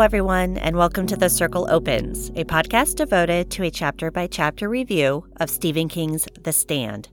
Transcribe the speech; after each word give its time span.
Everyone, 0.00 0.56
and 0.56 0.76
welcome 0.76 1.06
to 1.08 1.16
The 1.16 1.28
Circle 1.28 1.68
Opens, 1.70 2.30
a 2.30 2.44
podcast 2.44 2.96
devoted 2.96 3.50
to 3.50 3.64
a 3.64 3.70
chapter 3.70 4.10
by 4.10 4.26
chapter 4.26 4.66
review 4.68 5.26
of 5.36 5.50
Stephen 5.50 5.88
King's 5.88 6.26
The 6.40 6.52
Stand. 6.52 7.10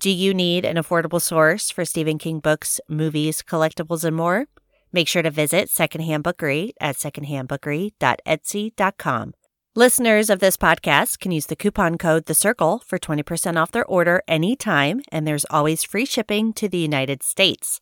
Do 0.00 0.10
you 0.10 0.34
need 0.34 0.66
an 0.66 0.76
affordable 0.76 1.22
source 1.22 1.70
for 1.70 1.86
Stephen 1.86 2.18
King 2.18 2.40
books, 2.40 2.80
movies, 2.88 3.42
collectibles, 3.42 4.04
and 4.04 4.14
more? 4.14 4.44
Make 4.92 5.08
sure 5.08 5.22
to 5.22 5.30
visit 5.30 5.70
Secondhand 5.70 6.22
Bookery 6.22 6.74
at 6.80 6.96
secondhandbookery.etsy.com. 6.96 9.32
Listeners 9.74 10.30
of 10.30 10.40
this 10.40 10.56
podcast 10.56 11.18
can 11.18 11.32
use 11.32 11.46
the 11.46 11.56
coupon 11.56 11.98
code 11.98 12.26
The 12.26 12.34
Circle 12.34 12.82
for 12.86 12.98
20% 12.98 13.56
off 13.56 13.72
their 13.72 13.86
order 13.86 14.22
anytime, 14.28 15.00
and 15.10 15.26
there's 15.26 15.46
always 15.50 15.82
free 15.82 16.04
shipping 16.04 16.52
to 16.52 16.68
the 16.68 16.78
United 16.78 17.22
States. 17.22 17.80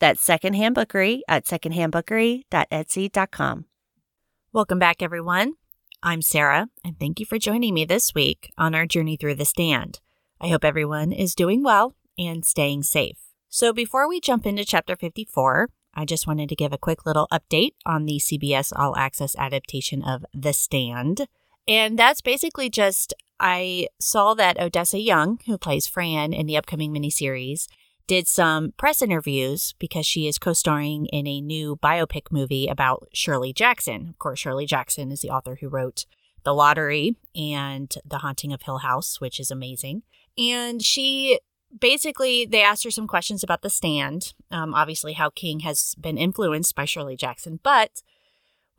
That's 0.00 0.20
Secondhand 0.22 0.74
Bookery 0.74 1.22
at 1.28 1.44
secondhandbookery.etsy.com. 1.44 3.64
Welcome 4.50 4.78
back, 4.78 5.02
everyone. 5.02 5.56
I'm 6.02 6.22
Sarah, 6.22 6.68
and 6.82 6.98
thank 6.98 7.20
you 7.20 7.26
for 7.26 7.38
joining 7.38 7.74
me 7.74 7.84
this 7.84 8.14
week 8.14 8.50
on 8.56 8.74
our 8.74 8.86
journey 8.86 9.18
through 9.18 9.34
the 9.34 9.44
stand. 9.44 10.00
I 10.40 10.48
hope 10.48 10.64
everyone 10.64 11.12
is 11.12 11.34
doing 11.34 11.62
well 11.62 11.94
and 12.16 12.46
staying 12.46 12.84
safe. 12.84 13.18
So, 13.50 13.74
before 13.74 14.08
we 14.08 14.22
jump 14.22 14.46
into 14.46 14.64
chapter 14.64 14.96
54, 14.96 15.68
I 15.94 16.06
just 16.06 16.26
wanted 16.26 16.48
to 16.48 16.56
give 16.56 16.72
a 16.72 16.78
quick 16.78 17.04
little 17.04 17.28
update 17.30 17.72
on 17.84 18.06
the 18.06 18.18
CBS 18.18 18.72
All 18.74 18.96
Access 18.96 19.36
adaptation 19.36 20.02
of 20.02 20.24
The 20.32 20.54
Stand. 20.54 21.26
And 21.68 21.98
that's 21.98 22.22
basically 22.22 22.70
just 22.70 23.12
I 23.38 23.88
saw 24.00 24.32
that 24.32 24.58
Odessa 24.58 24.98
Young, 24.98 25.40
who 25.46 25.58
plays 25.58 25.86
Fran 25.86 26.32
in 26.32 26.46
the 26.46 26.56
upcoming 26.56 26.90
miniseries, 26.90 27.66
did 28.10 28.26
some 28.26 28.72
press 28.76 29.02
interviews 29.02 29.72
because 29.78 30.04
she 30.04 30.26
is 30.26 30.36
co 30.36 30.52
starring 30.52 31.06
in 31.06 31.28
a 31.28 31.40
new 31.40 31.76
biopic 31.76 32.32
movie 32.32 32.66
about 32.66 33.06
Shirley 33.12 33.52
Jackson. 33.52 34.08
Of 34.08 34.18
course, 34.18 34.40
Shirley 34.40 34.66
Jackson 34.66 35.12
is 35.12 35.20
the 35.20 35.30
author 35.30 35.58
who 35.60 35.68
wrote 35.68 36.06
The 36.42 36.52
Lottery 36.52 37.14
and 37.36 37.88
The 38.04 38.18
Haunting 38.18 38.52
of 38.52 38.62
Hill 38.62 38.78
House, 38.78 39.20
which 39.20 39.38
is 39.38 39.52
amazing. 39.52 40.02
And 40.36 40.82
she 40.82 41.38
basically, 41.78 42.46
they 42.46 42.64
asked 42.64 42.82
her 42.82 42.90
some 42.90 43.06
questions 43.06 43.44
about 43.44 43.62
the 43.62 43.70
stand. 43.70 44.34
Um, 44.50 44.74
obviously, 44.74 45.12
how 45.12 45.30
King 45.30 45.60
has 45.60 45.94
been 45.94 46.18
influenced 46.18 46.74
by 46.74 46.86
Shirley 46.86 47.14
Jackson, 47.14 47.60
but 47.62 48.02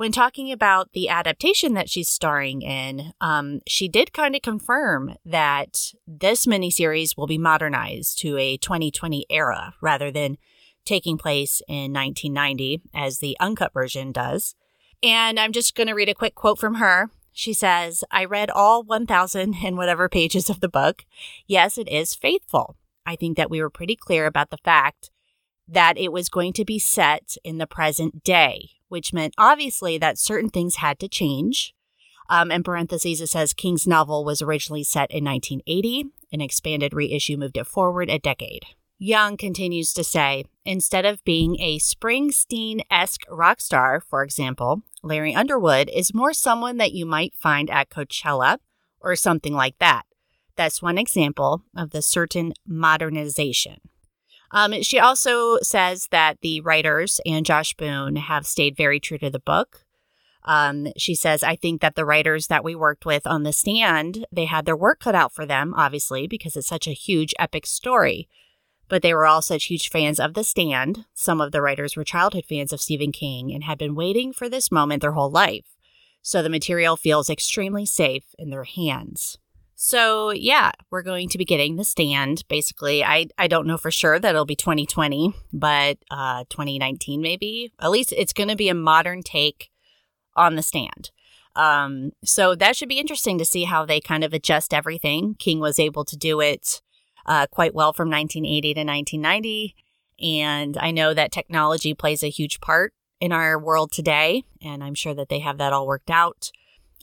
when 0.02 0.12
talking 0.12 0.52
about 0.52 0.94
the 0.94 1.10
adaptation 1.10 1.76
that 1.76 1.88
she's 1.88 2.10
starring 2.10 2.64
in, 2.64 3.14
um, 3.22 3.60
she 3.68 3.88
did 3.88 4.12
kind 4.14 4.36
of 4.36 4.42
confirm 4.42 5.14
that 5.24 5.94
this 6.08 6.48
miniseries 6.48 7.16
will 7.16 7.28
be 7.28 7.38
modernized 7.38 8.18
to 8.18 8.36
a 8.36 8.58
2020 8.58 9.28
era 9.30 9.76
rather 9.80 10.10
than 10.10 10.40
taking 10.86 11.20
place 11.20 11.62
in 11.68 11.94
1990 11.94 12.82
as 12.96 13.20
the 13.20 13.38
uncut 13.40 13.72
version 13.76 14.12
does. 14.12 14.56
And 15.04 15.40
I'm 15.40 15.52
just 15.52 15.76
going 15.76 15.86
to 15.86 15.94
read 15.94 16.10
a 16.10 16.16
quick 16.16 16.34
quote 16.34 16.58
from 16.58 16.76
her. 16.76 17.12
She 17.32 17.54
says, 17.54 18.04
I 18.10 18.26
read 18.26 18.50
all 18.50 18.82
1,000 18.82 19.58
and 19.64 19.78
whatever 19.78 20.10
pages 20.10 20.50
of 20.50 20.62
the 20.62 20.68
book. 20.68 21.06
Yes, 21.46 21.78
it 21.78 21.88
is 21.88 22.16
faithful. 22.16 22.76
I 23.06 23.16
think 23.16 23.38
that 23.38 23.52
we 23.52 23.62
were 23.62 23.70
pretty 23.70 23.98
clear 23.98 24.26
about 24.26 24.50
the 24.50 24.58
fact 24.58 25.12
that 25.68 26.00
it 26.00 26.12
was 26.12 26.28
going 26.28 26.54
to 26.54 26.66
be 26.66 26.80
set 26.80 27.36
in 27.44 27.60
the 27.60 27.68
present 27.68 28.24
day, 28.24 28.81
which 28.92 29.14
meant 29.14 29.34
obviously 29.38 29.98
that 29.98 30.18
certain 30.18 30.50
things 30.50 30.76
had 30.76 31.00
to 31.00 31.08
change. 31.08 31.74
Um, 32.30 32.52
in 32.52 32.62
parentheses, 32.62 33.22
it 33.22 33.28
says 33.28 33.54
King's 33.54 33.88
novel 33.88 34.26
was 34.26 34.42
originally 34.42 34.84
set 34.84 35.10
in 35.12 35.24
1980. 35.24 36.06
An 36.34 36.42
expanded 36.42 36.94
reissue 36.94 37.38
moved 37.38 37.56
it 37.56 37.68
forward 37.68 38.10
a 38.10 38.20
decade. 38.20 38.64
Young 38.98 39.38
continues 39.38 39.94
to 39.94 40.04
say, 40.04 40.44
instead 40.66 41.06
of 41.06 41.24
being 41.24 41.58
a 41.60 41.80
Springsteen 41.80 42.82
esque 42.92 43.22
rock 43.30 43.62
star, 43.62 44.02
for 44.02 44.24
example, 44.24 44.82
Larry 45.02 45.34
Underwood 45.34 45.90
is 45.90 46.14
more 46.14 46.34
someone 46.34 46.76
that 46.78 46.92
you 46.92 47.06
might 47.06 47.34
find 47.34 47.70
at 47.70 47.90
Coachella 47.90 48.58
or 49.00 49.16
something 49.16 49.54
like 49.54 49.78
that. 49.80 50.04
That's 50.58 50.82
one 50.82 50.98
example 50.98 51.64
of 51.76 51.92
the 51.92 52.02
certain 52.02 52.54
modernization. 52.68 53.78
Um, 54.54 54.82
she 54.82 55.00
also 55.00 55.58
says 55.62 56.08
that 56.12 56.42
the 56.42 56.62
writers 56.62 57.20
and 57.26 57.46
Josh 57.46 57.74
Boone 57.74 58.18
have 58.18 58.46
stayed 58.46 58.76
very 58.76 59.00
true 59.00 59.18
to 59.20 59.30
the 59.30 59.40
book. 59.40 59.86
Um, 60.44 60.88
she 60.98 61.16
says, 61.16 61.44
I 61.44 61.56
think 61.56 61.82
that 61.82 61.96
the 61.96 62.06
writers 62.06 62.48
that 62.48 62.64
we 62.64 62.76
worked 62.76 63.06
with 63.06 63.28
on 63.28 63.44
the 63.44 63.54
stand, 63.54 64.26
they 64.32 64.46
had 64.46 64.66
their 64.66 64.76
work 64.76 65.00
cut 65.00 65.16
out 65.16 65.34
for 65.34 65.46
them, 65.46 65.74
obviously, 65.76 66.28
because 66.28 66.56
it's 66.56 66.68
such 66.68 66.88
a 66.88 66.94
huge, 66.94 67.34
epic 67.40 67.66
story. 67.66 68.28
But 68.90 69.04
they 69.04 69.14
were 69.14 69.28
all 69.28 69.42
such 69.42 69.66
huge 69.66 69.90
fans 69.90 70.20
of 70.20 70.34
the 70.34 70.44
stand. 70.44 71.06
Some 71.14 71.40
of 71.40 71.52
the 71.52 71.62
writers 71.62 71.96
were 71.96 72.04
childhood 72.04 72.46
fans 72.46 72.74
of 72.74 72.82
Stephen 72.82 73.12
King 73.12 73.54
and 73.54 73.64
had 73.64 73.78
been 73.78 73.96
waiting 73.96 74.34
for 74.34 74.50
this 74.50 74.72
moment 74.72 75.02
their 75.02 75.14
whole 75.14 75.32
life. 75.32 75.78
So 76.22 76.44
the 76.44 76.50
material 76.50 76.98
feels 76.98 77.30
extremely 77.30 77.86
safe 77.86 78.36
in 78.38 78.50
their 78.50 78.66
hands. 78.66 79.38
So 79.84 80.30
yeah, 80.30 80.74
we're 80.92 81.02
going 81.02 81.28
to 81.30 81.40
be 81.40 81.44
getting 81.44 81.76
the 81.76 81.84
stand. 81.84 82.44
Basically, 82.48 83.04
I 83.04 83.30
I 83.40 83.48
don't 83.48 83.66
know 83.66 83.80
for 83.80 83.90
sure 83.90 84.20
that 84.20 84.30
it'll 84.30 84.46
be 84.46 84.56
2020, 84.56 85.34
but 85.52 85.98
uh, 86.12 86.44
2019 86.52 87.20
maybe. 87.20 87.74
At 87.80 87.90
least 87.90 88.14
it's 88.16 88.32
going 88.32 88.50
to 88.50 88.56
be 88.56 88.70
a 88.70 88.76
modern 88.76 89.24
take 89.24 89.72
on 90.36 90.56
the 90.56 90.62
stand. 90.62 91.10
Um, 91.56 92.12
so 92.24 92.54
that 92.54 92.76
should 92.76 92.90
be 92.90 93.00
interesting 93.00 93.40
to 93.40 93.44
see 93.44 93.64
how 93.64 93.84
they 93.84 94.00
kind 94.00 94.24
of 94.24 94.36
adjust 94.36 94.72
everything. 94.72 95.34
King 95.40 95.60
was 95.60 95.80
able 95.80 96.06
to 96.06 96.16
do 96.16 96.42
it 96.42 96.84
uh, 97.26 97.48
quite 97.48 97.74
well 97.74 97.92
from 97.92 98.08
1980 98.08 98.76
to 98.76 98.82
1990, 98.82 99.76
and 100.22 100.78
I 100.78 100.92
know 100.92 101.16
that 101.16 101.32
technology 101.32 101.96
plays 101.96 102.22
a 102.22 102.30
huge 102.30 102.62
part 102.62 102.94
in 103.20 103.32
our 103.32 103.58
world 103.58 103.92
today, 103.92 104.44
and 104.62 104.84
I'm 104.84 104.94
sure 104.94 105.16
that 105.16 105.30
they 105.30 105.40
have 105.40 105.58
that 105.58 105.74
all 105.74 105.88
worked 105.88 106.12
out. 106.12 106.52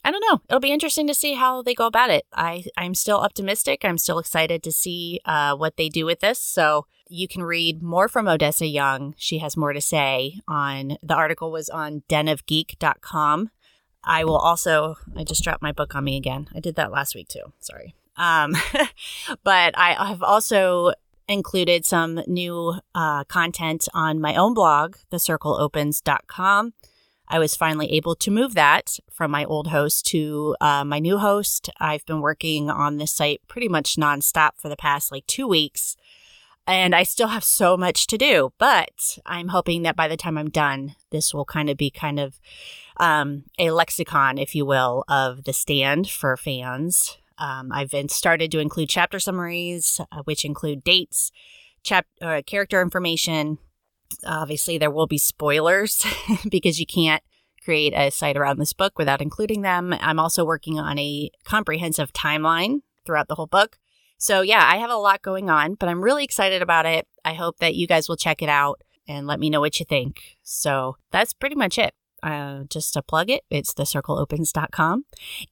I 0.05 0.11
don't 0.11 0.25
know. 0.31 0.41
It'll 0.49 0.61
be 0.61 0.73
interesting 0.73 1.07
to 1.07 1.15
see 1.15 1.35
how 1.35 1.63
they 1.63 1.75
go 1.75 1.87
about 1.87 2.11
it. 2.11 2.25
I, 2.33 2.65
I'm 2.77 2.95
still 2.95 3.19
optimistic. 3.19 3.85
I'm 3.85 3.99
still 3.99 4.19
excited 4.19 4.63
to 4.63 4.73
see 4.73 5.21
uh, 5.25 5.57
what 5.57 5.77
they 5.77 5.89
do 5.89 6.07
with 6.07 6.21
this. 6.21 6.39
So 6.39 6.87
you 7.09 7.29
can 7.29 7.43
read 7.43 7.83
more 7.83 8.09
from 8.09 8.29
Odessa 8.29 8.67
Young. 8.67 9.15
She 9.17 9.39
has 9.39 9.57
more 9.57 9.73
to 9.73 9.81
say 9.81 10.41
on 10.47 10.99
the 11.03 11.15
article 11.15 11.51
was 11.51 11.69
on 11.69 12.03
denofgeek.com. 12.09 13.51
I 14.05 14.25
will 14.25 14.39
also, 14.39 14.97
I 15.17 15.25
just 15.25 15.43
dropped 15.43 15.63
my 15.63 15.73
book 15.73 15.95
on 15.95 16.05
me 16.05 16.17
again. 16.17 16.49
I 16.55 16.61
did 16.61 16.77
that 16.77 16.93
last 16.93 17.15
week 17.15 17.29
too. 17.29 17.53
Sorry. 17.61 17.95
Um, 18.17 18.55
but 19.45 19.79
I 19.79 20.07
have 20.09 20.23
also 20.23 20.93
included 21.29 21.85
some 21.85 22.21
new 22.27 22.75
uh, 22.95 23.25
content 23.25 23.89
on 23.93 24.21
my 24.21 24.35
own 24.35 24.55
blog, 24.55 24.97
thecircleopens.com. 25.13 26.73
I 27.29 27.39
was 27.39 27.55
finally 27.55 27.93
able 27.93 28.15
to 28.17 28.31
move 28.31 28.55
that 28.55 28.99
from 29.11 29.31
my 29.31 29.45
old 29.45 29.69
host 29.69 30.07
to 30.07 30.57
uh, 30.61 30.85
my 30.85 30.99
new 30.99 31.19
host. 31.19 31.69
I've 31.79 32.05
been 32.07 32.21
working 32.21 32.71
on 32.71 32.97
this 32.97 33.13
site 33.13 33.43
pretty 33.49 33.69
much 33.69 33.97
nonstop 33.97 34.53
for 34.57 34.69
the 34.69 34.77
past 34.77 35.13
like 35.13 35.27
two 35.27 35.47
weeks, 35.47 35.95
and 36.67 36.95
I 36.95 37.03
still 37.03 37.29
have 37.29 37.45
so 37.45 37.77
much 37.77 38.07
to 38.09 38.19
do. 38.19 38.53
But 38.59 39.19
I'm 39.27 39.49
hoping 39.49 39.83
that 39.83 39.97
by 39.97 40.09
the 40.09 40.17
time 40.17 40.39
I'm 40.39 40.51
done, 40.51 40.95
this 41.11 41.35
will 41.35 41.45
kind 41.45 41.69
of 41.69 41.77
be 41.77 41.91
kind 41.91 42.19
of 42.19 42.41
um, 42.97 43.45
a 43.59 43.71
lexicon, 43.71 44.39
if 44.39 44.55
you 44.55 44.65
will, 44.65 45.05
of 45.09 45.45
the 45.45 45.53
stand 45.53 46.09
for 46.09 46.37
fans. 46.37 47.19
Um, 47.37 47.71
I've 47.73 47.91
been 47.91 48.09
started 48.09 48.51
to 48.53 48.59
include 48.59 48.89
chapter 48.89 49.19
summaries, 49.19 50.01
uh, 50.11 50.23
which 50.25 50.45
include 50.45 50.83
dates, 50.83 51.31
chap- 51.83 52.07
uh, 52.21 52.43
character 52.45 52.83
information, 52.83 53.59
obviously 54.25 54.79
there 54.79 54.91
will 54.91 55.07
be 55.07 55.19
spoilers 55.19 56.05
because 56.51 56.79
you 56.79 56.87
can't 56.87 57.23
create 57.65 57.93
a 57.95 58.11
site 58.11 58.37
around 58.37 58.59
this 58.59 58.73
book 58.73 58.99
without 58.99 59.21
including 59.21 59.63
them. 59.63 59.95
I'm 60.01 60.19
also 60.19 60.45
working 60.45 60.79
on 60.79 60.99
a 60.99 61.31
comprehensive 61.45 62.13
timeline 62.13 62.81
throughout 63.05 63.29
the 63.29 63.35
whole 63.35 63.47
book. 63.47 63.79
So, 64.19 64.41
yeah, 64.41 64.67
I 64.67 64.79
have 64.79 64.91
a 64.91 64.97
lot 64.97 65.23
going 65.23 65.49
on, 65.49 65.75
but 65.75 65.89
I'm 65.89 66.03
really 66.03 66.25
excited 66.25 66.61
about 66.61 66.87
it. 66.87 67.07
I 67.25 67.35
hope 67.35 67.59
that 67.59 67.77
you 67.77 67.87
guys 67.87 68.09
will 68.09 68.17
check 68.17 68.43
it 68.43 68.49
out 68.49 68.81
and 69.07 69.27
let 69.27 69.39
me 69.39 69.49
know 69.49 69.61
what 69.61 69.79
you 69.79 69.87
think. 69.87 70.39
So, 70.43 70.97
that's 71.13 71.33
pretty 71.33 71.55
much 71.55 71.79
it. 71.79 71.95
Uh, 72.21 72.65
just 72.69 72.95
to 72.95 73.03
plug 73.03 73.31
it, 73.31 73.45
it's 73.49 73.73
thecircleopens.com. 73.75 75.05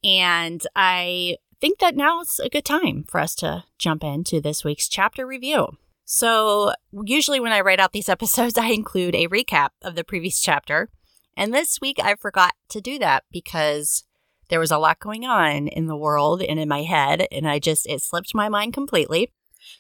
And 0.03 0.67
I 0.75 1.37
think 1.61 1.79
that 1.79 1.95
now 1.95 2.21
is 2.21 2.41
a 2.43 2.49
good 2.49 2.65
time 2.65 3.05
for 3.07 3.21
us 3.21 3.35
to 3.37 3.65
jump 3.79 4.03
into 4.03 4.41
this 4.41 4.65
week's 4.65 4.89
chapter 4.89 5.27
review. 5.27 5.77
So, 6.09 6.73
usually 7.05 7.41
when 7.41 7.53
I 7.53 7.61
write 7.61 7.81
out 7.81 7.93
these 7.93 8.09
episodes, 8.17 8.57
I 8.57 8.69
include 8.69 9.15
a 9.15 9.29
recap 9.29 9.71
of 9.83 9.97
the 9.97 10.05
previous 10.05 10.41
chapter. 10.41 10.89
And 11.37 11.53
this 11.53 11.81
week 11.83 11.99
I 12.03 12.15
forgot 12.15 12.55
to 12.71 12.81
do 12.81 12.99
that 13.01 13.25
because 13.31 14.05
there 14.49 14.61
was 14.61 14.71
a 14.71 14.79
lot 14.79 15.01
going 15.01 15.27
on 15.27 15.67
in 15.67 15.87
the 15.87 15.97
world 15.97 16.41
and 16.41 16.61
in 16.61 16.69
my 16.69 16.85
head, 16.85 17.27
and 17.33 17.47
I 17.47 17.59
just, 17.59 17.87
it 17.87 18.01
slipped 18.01 18.35
my 18.35 18.49
mind 18.49 18.73
completely. 18.73 19.33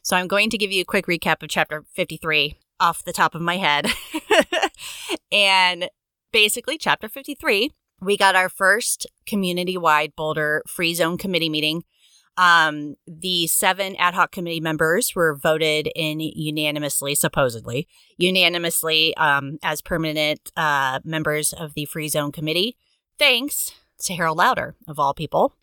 So, 0.02 0.16
I'm 0.16 0.26
going 0.26 0.50
to 0.50 0.58
give 0.58 0.72
you 0.72 0.82
a 0.82 0.84
quick 0.84 1.06
recap 1.06 1.42
of 1.44 1.48
chapter 1.48 1.84
53 1.94 2.56
off 2.80 3.04
the 3.04 3.12
top 3.12 3.36
of 3.36 3.40
my 3.40 3.56
head. 3.56 3.86
and 5.32 5.88
basically, 6.32 6.76
chapter 6.76 7.08
53, 7.08 7.70
we 8.00 8.16
got 8.16 8.34
our 8.34 8.48
first 8.48 9.06
community 9.26 9.76
wide 9.76 10.14
Boulder 10.16 10.64
Free 10.66 10.92
Zone 10.92 11.18
Committee 11.18 11.48
meeting 11.48 11.84
Um, 12.38 12.96
the 13.06 13.46
seven 13.46 13.96
ad 13.96 14.14
hoc 14.14 14.30
committee 14.30 14.60
members 14.60 15.14
were 15.14 15.34
voted 15.34 15.88
in 15.96 16.20
unanimously, 16.20 17.14
supposedly 17.14 17.88
unanimously, 18.18 19.16
um, 19.16 19.58
as 19.62 19.80
permanent 19.80 20.50
uh, 20.56 21.00
members 21.04 21.52
of 21.52 21.74
the 21.74 21.86
Free 21.86 22.08
Zone 22.08 22.32
Committee, 22.32 22.76
thanks 23.18 23.72
to 24.00 24.14
Harold 24.14 24.38
Lauder, 24.38 24.74
of 24.86 24.98
all 24.98 25.14
people. 25.14 25.54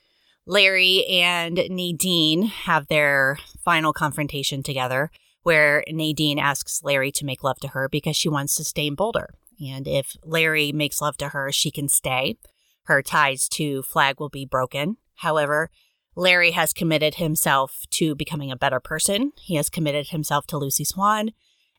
Larry 0.45 1.05
and 1.05 1.55
Nadine 1.69 2.43
have 2.43 2.87
their 2.87 3.37
final 3.63 3.93
confrontation 3.93 4.61
together, 4.61 5.09
where 5.43 5.83
Nadine 5.87 6.39
asks 6.39 6.81
Larry 6.83 7.11
to 7.13 7.25
make 7.25 7.43
love 7.43 7.59
to 7.59 7.69
her 7.69 7.87
because 7.87 8.15
she 8.15 8.29
wants 8.29 8.55
to 8.55 8.63
stay 8.63 8.87
in 8.87 8.95
Boulder. 8.95 9.35
And 9.65 9.87
if 9.87 10.17
Larry 10.23 10.71
makes 10.71 11.01
love 11.01 11.17
to 11.17 11.29
her, 11.29 11.51
she 11.51 11.71
can 11.71 11.87
stay. 11.87 12.37
Her 12.83 13.01
ties 13.01 13.47
to 13.49 13.83
Flag 13.83 14.19
will 14.19 14.29
be 14.29 14.45
broken. 14.45 14.97
However, 15.15 15.69
Larry 16.15 16.51
has 16.51 16.73
committed 16.73 17.15
himself 17.15 17.85
to 17.91 18.15
becoming 18.15 18.51
a 18.51 18.55
better 18.55 18.79
person. 18.79 19.31
He 19.41 19.55
has 19.55 19.69
committed 19.69 20.09
himself 20.09 20.45
to 20.47 20.57
Lucy 20.57 20.83
Swan. 20.83 21.31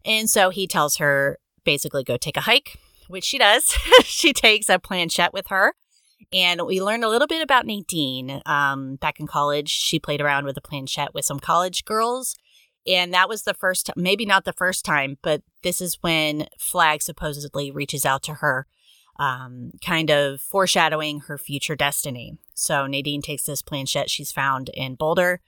And 0.05 0.29
so 0.29 0.51
he 0.51 0.67
tells 0.67 0.97
her 0.97 1.39
basically 1.65 2.05
go 2.05 2.17
take 2.17 2.37
a 2.37 2.43
hike, 2.43 2.79
which 3.09 3.25
she 3.25 3.39
does. 3.39 3.65
she 4.05 4.33
takes 4.33 4.69
a 4.69 4.79
planchette 4.79 5.33
with 5.33 5.49
her 5.49 5.75
and 6.33 6.63
we 6.67 6.83
learned 6.83 7.05
a 7.05 7.09
little 7.09 7.29
bit 7.29 7.43
about 7.43 7.67
Nadine. 7.67 8.43
Um, 8.47 8.97
back 8.97 9.21
in 9.21 9.27
college, 9.27 9.69
she 9.69 9.99
played 9.99 10.21
around 10.21 10.45
with 10.45 10.57
a 10.57 10.61
planchette 10.61 11.15
with 11.15 11.25
some 11.25 11.41
college 11.41 11.85
girls. 11.85 12.35
And 12.87 13.15
that 13.15 13.29
was 13.29 13.43
the 13.43 13.55
first, 13.55 13.91
maybe 13.97 14.27
not 14.27 14.45
the 14.45 14.53
first 14.53 14.85
time, 14.85 15.17
but 15.23 15.43
this 15.63 15.81
is 15.81 15.99
when 16.03 16.49
Flag 16.59 17.03
supposedly 17.03 17.71
reaches 17.71 18.05
out 18.05 18.23
to 18.25 18.35
her, 18.35 18.67
um, 19.19 19.71
kind 19.83 20.11
of 20.11 20.41
foreshadowing 20.41 21.21
her 21.21 21.39
future 21.39 21.77
destiny. 21.77 22.37
So 22.55 22.87
Nadine 22.87 23.23
takes 23.23 23.45
this 23.45 23.63
planchette 23.63 24.11
she's 24.11 24.33
found 24.33 24.71
in 24.71 24.95
Boulder 24.95 25.41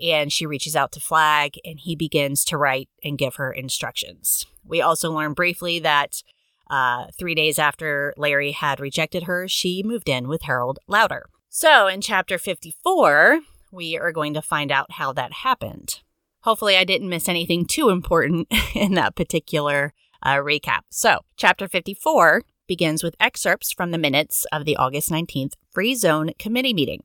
and 0.00 0.32
she 0.32 0.46
reaches 0.46 0.74
out 0.74 0.92
to 0.92 1.00
Flag 1.00 1.58
and 1.64 1.78
he 1.78 1.94
begins 1.94 2.44
to 2.46 2.56
write 2.56 2.88
and 3.02 3.18
give 3.18 3.36
her 3.36 3.52
instructions. 3.52 4.46
We 4.64 4.80
also 4.80 5.12
learn 5.12 5.34
briefly 5.34 5.78
that 5.80 6.22
uh, 6.70 7.06
three 7.16 7.34
days 7.34 7.58
after 7.58 8.14
Larry 8.16 8.52
had 8.52 8.80
rejected 8.80 9.24
her, 9.24 9.46
she 9.48 9.82
moved 9.82 10.08
in 10.08 10.28
with 10.28 10.42
Harold 10.42 10.78
Lauder. 10.88 11.26
So, 11.48 11.86
in 11.86 12.00
chapter 12.00 12.38
54, 12.38 13.40
we 13.70 13.98
are 13.98 14.12
going 14.12 14.34
to 14.34 14.42
find 14.42 14.72
out 14.72 14.92
how 14.92 15.12
that 15.12 15.32
happened. 15.32 16.00
Hopefully, 16.40 16.76
I 16.76 16.84
didn't 16.84 17.08
miss 17.08 17.28
anything 17.28 17.64
too 17.64 17.90
important 17.90 18.48
in 18.74 18.94
that 18.94 19.14
particular 19.14 19.92
uh, 20.22 20.36
recap. 20.36 20.80
So, 20.90 21.20
chapter 21.36 21.68
54 21.68 22.42
begins 22.66 23.02
with 23.02 23.16
excerpts 23.20 23.72
from 23.72 23.90
the 23.90 23.98
minutes 23.98 24.46
of 24.52 24.64
the 24.64 24.76
August 24.76 25.10
19th 25.10 25.54
Free 25.70 25.94
Zone 25.94 26.30
Committee 26.38 26.74
meeting. 26.74 27.02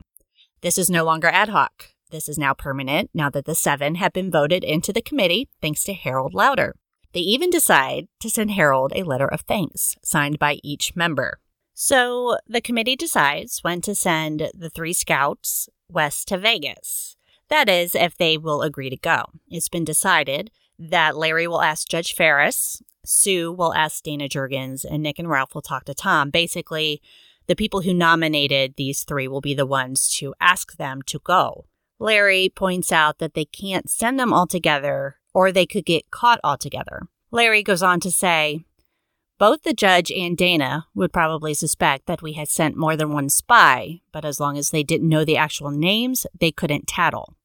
This 0.61 0.77
is 0.77 0.89
no 0.89 1.03
longer 1.03 1.27
ad 1.27 1.49
hoc. 1.49 1.89
This 2.11 2.27
is 2.27 2.37
now 2.37 2.53
permanent 2.53 3.09
now 3.13 3.29
that 3.29 3.45
the 3.45 3.55
seven 3.55 3.95
have 3.95 4.13
been 4.13 4.31
voted 4.31 4.63
into 4.63 4.91
the 4.91 5.01
committee 5.01 5.47
thanks 5.61 5.83
to 5.83 5.93
Harold 5.93 6.33
Lauder. 6.33 6.75
They 7.13 7.21
even 7.21 7.49
decide 7.49 8.07
to 8.19 8.29
send 8.29 8.51
Harold 8.51 8.93
a 8.95 9.03
letter 9.03 9.27
of 9.27 9.41
thanks 9.41 9.95
signed 10.03 10.39
by 10.39 10.59
each 10.63 10.95
member. 10.95 11.39
So 11.73 12.37
the 12.47 12.61
committee 12.61 12.95
decides 12.95 13.63
when 13.63 13.81
to 13.81 13.95
send 13.95 14.51
the 14.53 14.69
three 14.69 14.93
scouts 14.93 15.69
west 15.89 16.27
to 16.27 16.37
Vegas. 16.37 17.15
That 17.49 17.69
is, 17.69 17.95
if 17.95 18.17
they 18.17 18.37
will 18.37 18.61
agree 18.61 18.89
to 18.89 18.97
go. 18.97 19.23
It's 19.49 19.69
been 19.69 19.85
decided 19.85 20.51
that 20.77 21.17
Larry 21.17 21.47
will 21.47 21.61
ask 21.61 21.87
Judge 21.87 22.13
Ferris, 22.13 22.81
Sue 23.05 23.51
will 23.51 23.73
ask 23.73 24.03
Dana 24.03 24.27
Jurgens, 24.27 24.83
and 24.83 25.03
Nick 25.03 25.19
and 25.19 25.29
Ralph 25.29 25.53
will 25.53 25.61
talk 25.61 25.85
to 25.85 25.93
Tom. 25.93 26.29
Basically, 26.29 27.01
the 27.47 27.55
people 27.55 27.81
who 27.81 27.93
nominated 27.93 28.75
these 28.75 29.03
three 29.03 29.27
will 29.27 29.41
be 29.41 29.53
the 29.53 29.65
ones 29.65 30.07
to 30.17 30.35
ask 30.39 30.77
them 30.77 31.01
to 31.07 31.19
go. 31.19 31.65
Larry 31.99 32.51
points 32.55 32.91
out 32.91 33.19
that 33.19 33.33
they 33.33 33.45
can't 33.45 33.89
send 33.89 34.19
them 34.19 34.31
all 34.31 34.47
together 34.47 35.17
or 35.33 35.51
they 35.51 35.65
could 35.65 35.85
get 35.85 36.11
caught 36.11 36.39
all 36.43 36.57
together. 36.57 37.07
Larry 37.31 37.63
goes 37.63 37.83
on 37.83 37.99
to 38.01 38.11
say, 38.11 38.63
both 39.39 39.63
the 39.63 39.73
judge 39.73 40.11
and 40.11 40.37
Dana 40.37 40.87
would 40.93 41.13
probably 41.13 41.53
suspect 41.53 42.07
that 42.07 42.21
we 42.21 42.33
had 42.33 42.49
sent 42.49 42.75
more 42.75 42.97
than 42.97 43.13
one 43.13 43.29
spy, 43.29 44.01
but 44.11 44.25
as 44.25 44.39
long 44.39 44.57
as 44.57 44.71
they 44.71 44.83
didn't 44.83 45.07
know 45.07 45.23
the 45.23 45.37
actual 45.37 45.71
names, 45.71 46.27
they 46.37 46.51
couldn't 46.51 46.87
tattle. 46.87 47.35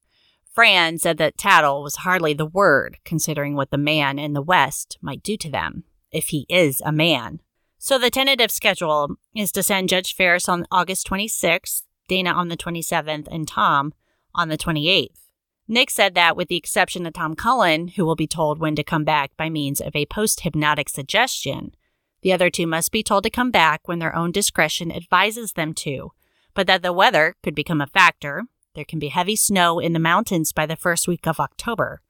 Fran 0.55 0.97
said 0.97 1.17
that 1.17 1.37
tattle 1.37 1.83
was 1.83 1.97
hardly 1.97 2.33
the 2.33 2.45
word, 2.45 2.97
considering 3.03 3.55
what 3.55 3.71
the 3.71 3.77
man 3.77 4.17
in 4.17 4.31
the 4.31 4.41
West 4.41 4.97
might 5.01 5.21
do 5.21 5.35
to 5.35 5.51
them, 5.51 5.83
if 6.11 6.29
he 6.29 6.45
is 6.47 6.81
a 6.85 6.93
man. 6.93 7.41
So 7.77 7.99
the 7.99 8.09
tentative 8.09 8.51
schedule 8.51 9.17
is 9.35 9.51
to 9.51 9.61
send 9.61 9.89
Judge 9.89 10.15
Ferris 10.15 10.47
on 10.47 10.65
August 10.71 11.09
26th, 11.09 11.83
Dana 12.07 12.31
on 12.31 12.47
the 12.47 12.55
27th, 12.55 13.27
and 13.29 13.45
Tom 13.45 13.93
on 14.33 14.47
the 14.47 14.57
28th. 14.57 15.25
Nick 15.67 15.89
said 15.89 16.15
that, 16.15 16.37
with 16.37 16.47
the 16.47 16.55
exception 16.55 17.05
of 17.05 17.13
Tom 17.13 17.35
Cullen, 17.35 17.89
who 17.89 18.05
will 18.05 18.15
be 18.15 18.27
told 18.27 18.59
when 18.59 18.75
to 18.75 18.83
come 18.83 19.03
back 19.03 19.35
by 19.35 19.49
means 19.49 19.81
of 19.81 19.93
a 19.93 20.05
post 20.05 20.41
hypnotic 20.41 20.87
suggestion, 20.87 21.75
the 22.21 22.31
other 22.31 22.49
two 22.49 22.65
must 22.65 22.93
be 22.93 23.03
told 23.03 23.23
to 23.23 23.29
come 23.29 23.51
back 23.51 23.87
when 23.87 23.99
their 23.99 24.15
own 24.15 24.31
discretion 24.31 24.89
advises 24.91 25.53
them 25.53 25.73
to, 25.73 26.11
but 26.53 26.65
that 26.67 26.81
the 26.81 26.93
weather 26.93 27.35
could 27.43 27.55
become 27.55 27.81
a 27.81 27.87
factor. 27.87 28.45
There 28.75 28.85
can 28.85 28.99
be 28.99 29.07
heavy 29.07 29.35
snow 29.35 29.79
in 29.79 29.93
the 29.93 29.99
mountains 29.99 30.51
by 30.51 30.65
the 30.65 30.75
first 30.75 31.07
week 31.07 31.27
of 31.27 31.39
October. 31.39 32.01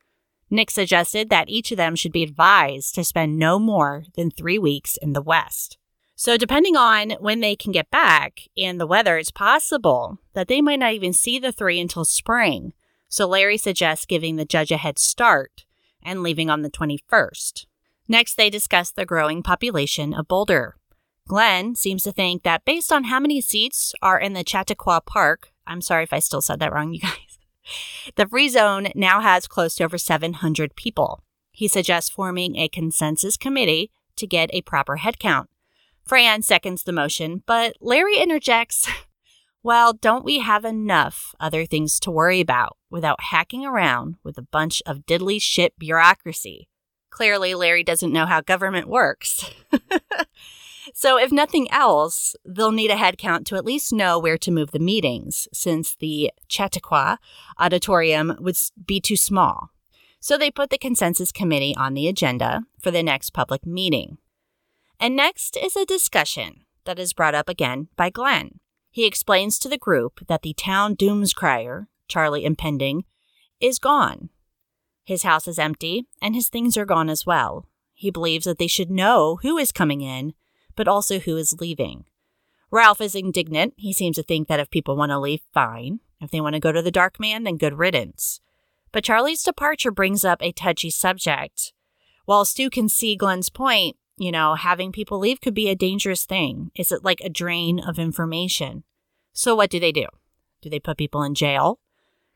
Nick 0.49 0.69
suggested 0.69 1.29
that 1.29 1.49
each 1.49 1.71
of 1.71 1.77
them 1.77 1.95
should 1.95 2.11
be 2.11 2.23
advised 2.23 2.95
to 2.95 3.03
spend 3.03 3.39
no 3.39 3.57
more 3.57 4.03
than 4.15 4.29
three 4.29 4.59
weeks 4.59 4.97
in 4.97 5.13
the 5.13 5.21
West. 5.21 5.77
So, 6.15 6.37
depending 6.37 6.75
on 6.75 7.11
when 7.19 7.41
they 7.41 7.55
can 7.55 7.71
get 7.71 7.91
back 7.91 8.41
and 8.57 8.79
the 8.79 8.87
weather, 8.87 9.17
it's 9.17 9.31
possible 9.31 10.19
that 10.33 10.47
they 10.47 10.61
might 10.61 10.79
not 10.79 10.93
even 10.93 11.13
see 11.13 11.39
the 11.39 11.51
three 11.51 11.79
until 11.79 12.05
spring 12.05 12.73
so 13.15 13.27
Larry 13.27 13.57
suggests 13.57 14.05
giving 14.05 14.35
the 14.35 14.45
judge 14.45 14.71
a 14.71 14.77
head 14.77 14.99
start 14.99 15.65
and 16.03 16.21
leaving 16.21 16.49
on 16.49 16.63
the 16.63 16.69
21st. 16.69 17.65
Next, 18.09 18.35
they 18.35 18.49
discuss 18.49 18.91
the 18.91 19.05
growing 19.05 19.41
population 19.41 20.13
of 20.13 20.27
Boulder. 20.27 20.75
Glenn 21.27 21.75
seems 21.75 22.03
to 22.03 22.11
think 22.11 22.43
that 22.43 22.65
based 22.65 22.91
on 22.91 23.05
how 23.05 23.19
many 23.19 23.41
seats 23.41 23.93
are 24.01 24.19
in 24.19 24.33
the 24.33 24.43
Chautauqua 24.45 25.01
Park, 25.05 25.51
I'm 25.67 25.81
sorry 25.81 26.03
if 26.03 26.13
I 26.13 26.19
still 26.19 26.41
said 26.41 26.59
that 26.59 26.73
wrong, 26.73 26.93
you 26.93 26.99
guys, 27.01 27.39
the 28.15 28.27
free 28.27 28.49
zone 28.49 28.89
now 28.95 29.21
has 29.21 29.47
close 29.47 29.75
to 29.75 29.83
over 29.83 29.97
700 29.97 30.75
people. 30.75 31.23
He 31.51 31.67
suggests 31.67 32.09
forming 32.09 32.55
a 32.57 32.67
consensus 32.67 33.37
committee 33.37 33.91
to 34.17 34.27
get 34.27 34.49
a 34.53 34.61
proper 34.61 34.97
headcount. 34.97 35.47
Fran 36.05 36.41
seconds 36.41 36.83
the 36.83 36.91
motion, 36.91 37.43
but 37.45 37.75
Larry 37.79 38.17
interjects 38.17 38.87
well, 39.63 39.93
don't 39.93 40.23
we 40.23 40.39
have 40.39 40.63
enough 40.63 41.33
other 41.39 41.65
things 41.65 41.99
to 42.01 42.11
worry 42.11 42.39
about 42.39 42.77
without 42.91 43.23
hacking 43.23 43.65
around 43.65 44.15
with 44.23 44.37
a 44.37 44.43
bunch 44.43 44.83
of 44.85 45.05
diddly 45.07 45.41
shit 45.41 45.77
bureaucracy? 45.79 46.69
Clearly, 47.09 47.55
Larry 47.55 47.83
doesn't 47.83 48.11
know 48.11 48.25
how 48.25 48.41
government 48.41 48.87
works. 48.87 49.49
so, 50.93 51.17
if 51.17 51.31
nothing 51.31 51.69
else, 51.71 52.35
they'll 52.45 52.71
need 52.71 52.91
a 52.91 52.97
head 52.97 53.17
count 53.17 53.47
to 53.47 53.55
at 53.55 53.65
least 53.65 53.93
know 53.93 54.19
where 54.19 54.37
to 54.37 54.51
move 54.51 54.71
the 54.71 54.79
meetings, 54.79 55.47
since 55.53 55.95
the 55.95 56.31
Chautauqua 56.47 57.19
auditorium 57.59 58.35
would 58.39 58.57
be 58.85 58.99
too 58.99 59.15
small. 59.15 59.71
So, 60.19 60.37
they 60.37 60.51
put 60.51 60.69
the 60.69 60.77
consensus 60.77 61.31
committee 61.31 61.75
on 61.75 61.93
the 61.93 62.07
agenda 62.07 62.63
for 62.79 62.91
the 62.91 63.03
next 63.03 63.31
public 63.31 63.65
meeting. 63.65 64.17
And 64.99 65.15
next 65.15 65.57
is 65.57 65.75
a 65.75 65.85
discussion 65.85 66.65
that 66.85 66.99
is 66.99 67.13
brought 67.13 67.35
up 67.35 67.49
again 67.49 67.89
by 67.95 68.09
Glenn. 68.09 68.59
He 68.91 69.05
explains 69.05 69.59
to 69.59 69.67
the 69.67 69.77
group 69.77 70.21
that 70.27 70.41
the 70.41 70.53
town 70.53 70.95
doomscrier, 70.95 71.87
Charlie 72.07 72.45
Impening, 72.45 73.03
is 73.59 73.79
gone. 73.79 74.29
His 75.03 75.23
house 75.23 75.47
is 75.47 75.59
empty, 75.59 76.07
and 76.21 76.33
his 76.33 76.49
things 76.49 76.77
are 76.77 76.85
gone 76.85 77.09
as 77.09 77.25
well. 77.25 77.67
He 77.93 78.09
believes 78.09 78.45
that 78.45 78.57
they 78.57 78.67
should 78.67 78.89
know 78.89 79.39
who 79.41 79.57
is 79.57 79.71
coming 79.71 80.01
in, 80.01 80.33
but 80.75 80.87
also 80.87 81.19
who 81.19 81.37
is 81.37 81.59
leaving. 81.59 82.05
Ralph 82.71 83.01
is 83.01 83.15
indignant. 83.15 83.73
He 83.77 83.93
seems 83.93 84.17
to 84.17 84.23
think 84.23 84.47
that 84.47 84.59
if 84.59 84.69
people 84.69 84.95
want 84.95 85.11
to 85.11 85.19
leave, 85.19 85.41
fine. 85.53 85.99
If 86.19 86.31
they 86.31 86.41
want 86.41 86.55
to 86.55 86.59
go 86.59 86.71
to 86.71 86.81
the 86.81 86.91
Dark 86.91 87.19
Man, 87.19 87.43
then 87.43 87.57
good 87.57 87.77
riddance. 87.77 88.41
But 88.91 89.03
Charlie's 89.03 89.43
departure 89.43 89.91
brings 89.91 90.25
up 90.25 90.41
a 90.41 90.51
touchy 90.51 90.89
subject. 90.89 91.73
While 92.25 92.45
Stu 92.45 92.69
can 92.69 92.89
see 92.89 93.15
Glenn's 93.15 93.49
point, 93.49 93.97
you 94.17 94.31
know, 94.31 94.55
having 94.55 94.91
people 94.91 95.19
leave 95.19 95.41
could 95.41 95.53
be 95.53 95.69
a 95.69 95.75
dangerous 95.75 96.25
thing. 96.25 96.71
Is 96.75 96.91
it 96.91 97.03
like 97.03 97.21
a 97.21 97.29
drain 97.29 97.79
of 97.79 97.99
information? 97.99 98.83
So, 99.33 99.55
what 99.55 99.69
do 99.69 99.79
they 99.79 99.91
do? 99.91 100.07
Do 100.61 100.69
they 100.69 100.79
put 100.79 100.97
people 100.97 101.21
in 101.23 101.35
jail? 101.35 101.79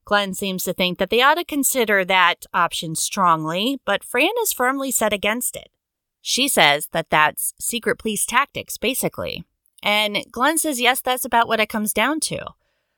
Glenn 0.05 0.33
seems 0.33 0.63
to 0.63 0.73
think 0.73 0.97
that 0.97 1.09
they 1.09 1.21
ought 1.21 1.35
to 1.35 1.45
consider 1.45 2.03
that 2.03 2.45
option 2.53 2.95
strongly, 2.95 3.79
but 3.85 4.03
Fran 4.03 4.31
is 4.41 4.51
firmly 4.51 4.91
set 4.91 5.13
against 5.13 5.55
it. 5.55 5.69
She 6.29 6.47
says 6.47 6.89
that 6.91 7.09
that's 7.09 7.55
secret 7.59 7.97
police 7.97 8.23
tactics, 8.23 8.77
basically. 8.77 9.45
And 9.81 10.23
Glenn 10.31 10.59
says, 10.59 10.79
yes, 10.79 11.01
that's 11.01 11.25
about 11.25 11.47
what 11.47 11.59
it 11.59 11.69
comes 11.69 11.91
down 11.91 12.19
to. 12.19 12.39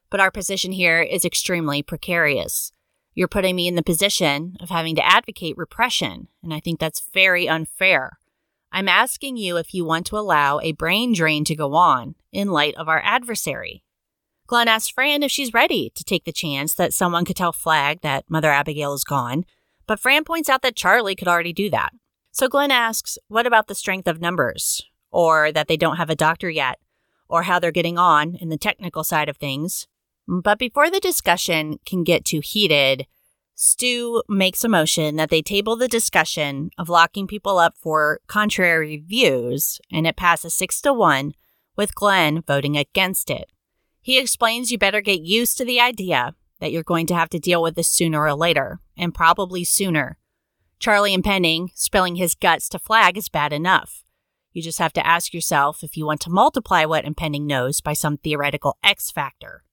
But 0.10 0.20
our 0.20 0.32
position 0.32 0.74
here 0.74 1.02
is 1.02 1.24
extremely 1.24 1.82
precarious. 1.82 2.74
You're 3.14 3.30
putting 3.30 3.56
me 3.56 3.70
in 3.70 3.76
the 3.76 3.84
position 3.84 4.58
of 4.60 4.68
having 4.68 4.98
to 4.98 5.08
advocate 5.08 5.56
repression, 5.56 6.28
and 6.44 6.54
I 6.54 6.60
think 6.60 6.82
that's 6.82 7.08
very 7.14 7.48
unfair. 7.48 8.18
I'm 8.70 8.90
asking 8.90 9.38
you 9.38 9.56
if 9.56 9.74
you 9.74 9.86
want 9.86 10.08
to 10.08 10.18
allow 10.18 10.60
a 10.60 10.74
brain 10.74 11.14
drain 11.14 11.46
to 11.46 11.56
go 11.56 11.74
on 11.74 12.16
in 12.34 12.52
light 12.52 12.76
of 12.76 12.90
our 12.90 13.02
adversary. 13.02 13.86
Glenn 14.46 14.68
asks 14.68 14.90
Fran 14.90 15.24
if 15.24 15.32
she's 15.32 15.54
ready 15.54 15.90
to 15.96 16.04
take 16.04 16.26
the 16.26 16.34
chance 16.34 16.74
that 16.74 16.94
someone 16.94 17.24
could 17.24 17.38
tell 17.38 17.54
Flag 17.54 18.02
that 18.02 18.30
Mother 18.30 18.52
Abigail 18.52 18.94
is 18.94 19.06
gone, 19.06 19.46
but 19.88 20.02
Fran 20.02 20.26
points 20.26 20.50
out 20.50 20.64
that 20.64 20.76
Charlie 20.76 21.16
could 21.16 21.30
already 21.30 21.54
do 21.54 21.70
that. 21.70 21.94
So 22.32 22.48
Glenn 22.48 22.72
asks, 22.72 23.18
what 23.28 23.46
about 23.46 23.68
the 23.68 23.76
strength 23.76 24.08
of 24.08 24.22
numbers? 24.22 24.82
Or 25.12 25.52
that 25.52 25.68
they 25.68 25.78
don't 25.78 25.98
have 25.98 26.10
a 26.10 26.16
doctor 26.16 26.50
yet? 26.50 26.80
Or 27.28 27.44
how 27.44 27.60
they're 27.60 27.72
getting 27.72 27.98
on 27.98 28.36
in 28.36 28.50
the 28.50 28.58
technical 28.58 29.04
side 29.04 29.30
of 29.30 29.38
things? 29.38 29.88
But 30.28 30.58
before 30.58 30.90
the 30.90 31.00
discussion 31.00 31.80
can 31.86 32.04
get 32.04 32.24
too 32.24 32.40
heated, 32.40 33.06
Stu 33.56 34.24
makes 34.30 34.64
a 34.64 34.70
motion 34.70 35.18
that 35.18 35.30
they 35.30 35.42
table 35.42 35.76
the 35.76 35.88
discussion 35.88 36.72
of 36.78 36.90
locking 36.90 37.28
people 37.28 37.60
up 37.60 37.76
for 37.78 38.22
contrary 38.28 38.98
views, 38.98 39.80
and 39.92 40.08
it 40.08 40.16
passes 40.16 40.54
six 40.54 40.82
to 40.82 40.94
one, 40.94 41.34
with 41.76 41.94
Glenn 41.94 42.42
voting 42.42 42.78
against 42.78 43.30
it. 43.30 43.52
He 44.02 44.18
explains 44.18 44.72
you 44.72 44.78
better 44.78 45.02
get 45.02 45.22
used 45.22 45.58
to 45.58 45.66
the 45.66 45.80
idea 45.80 46.34
that 46.60 46.72
you're 46.72 46.82
going 46.82 47.08
to 47.08 47.16
have 47.16 47.30
to 47.30 47.40
deal 47.40 47.62
with 47.62 47.76
this 47.76 47.90
sooner 47.90 48.24
or 48.24 48.34
later, 48.34 48.80
and 48.98 49.14
probably 49.14 49.64
sooner. 49.64 50.18
Charlie 50.82 51.14
Impening, 51.14 51.70
spilling 51.76 52.16
his 52.16 52.34
guts 52.34 52.68
to 52.70 52.80
Flag 52.80 53.16
is 53.16 53.30
bad 53.30 53.54
enough. 53.54 54.04
You 54.52 54.64
just 54.64 54.80
have 54.80 54.94
to 54.94 55.06
ask 55.06 55.32
yourself 55.32 55.84
if 55.84 55.96
you 55.96 56.08
want 56.08 56.22
to 56.22 56.32
multiply 56.32 56.86
what 56.86 57.06
Impening 57.06 57.46
knows 57.46 57.82
by 57.82 57.94
some 57.94 58.18
theoretical 58.18 58.80
X 58.84 59.12
factor. 59.12 59.64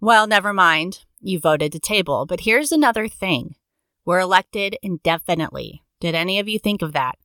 Well, 0.00 0.28
never 0.28 0.52
mind. 0.52 1.00
You 1.20 1.40
voted 1.40 1.72
to 1.72 1.80
table. 1.80 2.24
But 2.24 2.42
here's 2.42 2.70
another 2.70 3.08
thing 3.08 3.56
we're 4.04 4.20
elected 4.20 4.76
indefinitely. 4.80 5.82
Did 5.98 6.14
any 6.14 6.38
of 6.38 6.48
you 6.48 6.60
think 6.60 6.82
of 6.82 6.92
that? 6.92 7.16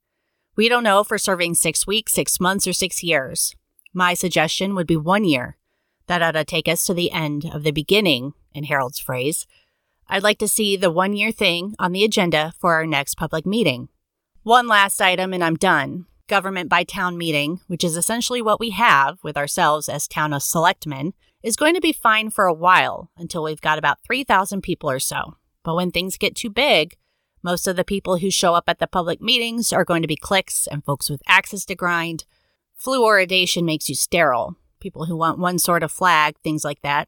We 0.56 0.68
don't 0.68 0.84
know 0.84 1.00
if 1.00 1.12
we're 1.12 1.20
serving 1.20 1.54
six 1.54 1.86
weeks, 1.86 2.14
six 2.14 2.40
months, 2.40 2.66
or 2.66 2.74
six 2.74 3.04
years. 3.04 3.56
My 3.94 4.16
suggestion 4.16 4.74
would 4.74 4.88
be 4.88 4.98
one 4.98 5.24
year. 5.24 5.60
That 6.08 6.24
ought 6.24 6.32
to 6.32 6.44
take 6.44 6.68
us 6.68 6.84
to 6.88 6.96
the 6.96 7.12
end 7.12 7.46
of 7.54 7.62
the 7.62 7.72
beginning, 7.72 8.34
in 8.56 8.64
Harold's 8.64 8.98
phrase. 8.98 9.46
I'd 10.12 10.24
like 10.24 10.40
to 10.40 10.48
see 10.48 10.76
the 10.76 10.90
one 10.90 11.14
year 11.16 11.32
thing 11.32 11.76
on 11.78 11.92
the 11.92 12.04
agenda 12.04 12.54
for 12.58 12.74
our 12.74 12.88
next 12.88 13.16
public 13.16 13.46
meeting. 13.46 13.90
One 14.42 14.68
last 14.68 15.00
item, 15.00 15.34
and 15.34 15.44
I'm 15.44 15.56
done. 15.56 16.08
Government 16.28 16.68
by 16.68 16.84
town 16.84 17.16
meeting, 17.16 17.60
which 17.68 17.84
is 17.84 17.96
essentially 17.96 18.42
what 18.42 18.60
we 18.60 18.72
have 18.72 19.20
with 19.24 19.38
ourselves 19.38 19.88
as 19.88 20.08
town 20.08 20.34
of 20.34 20.42
selectmen, 20.42 21.14
is 21.44 21.56
going 21.56 21.76
to 21.76 21.82
be 21.82 21.94
fine 21.94 22.32
for 22.32 22.46
a 22.46 22.54
while 22.54 23.12
until 23.18 23.44
we've 23.44 23.62
got 23.62 23.78
about 23.78 24.00
3,000 24.04 24.62
people 24.62 24.90
or 24.90 25.00
so. 25.00 25.36
But 25.64 25.76
when 25.76 25.92
things 25.92 26.18
get 26.18 26.36
too 26.36 26.50
big, 26.50 26.98
most 27.44 27.68
of 27.68 27.76
the 27.76 27.86
people 27.86 28.18
who 28.18 28.32
show 28.32 28.56
up 28.56 28.66
at 28.68 28.80
the 28.80 28.88
public 28.88 29.22
meetings 29.22 29.72
are 29.72 29.86
going 29.86 30.02
to 30.02 30.08
be 30.08 30.16
cliques 30.16 30.66
and 30.66 30.84
folks 30.84 31.08
with 31.08 31.22
axes 31.28 31.66
to 31.66 31.76
grind. 31.76 32.26
Fluoridation 32.82 33.64
makes 33.64 33.90
you 33.90 33.96
sterile. 33.96 34.56
People 34.80 35.06
who 35.06 35.16
want 35.16 35.38
one 35.38 35.60
sort 35.60 35.84
of 35.84 35.92
flag, 35.92 36.36
things 36.44 36.66
like 36.66 36.82
that. 36.82 37.08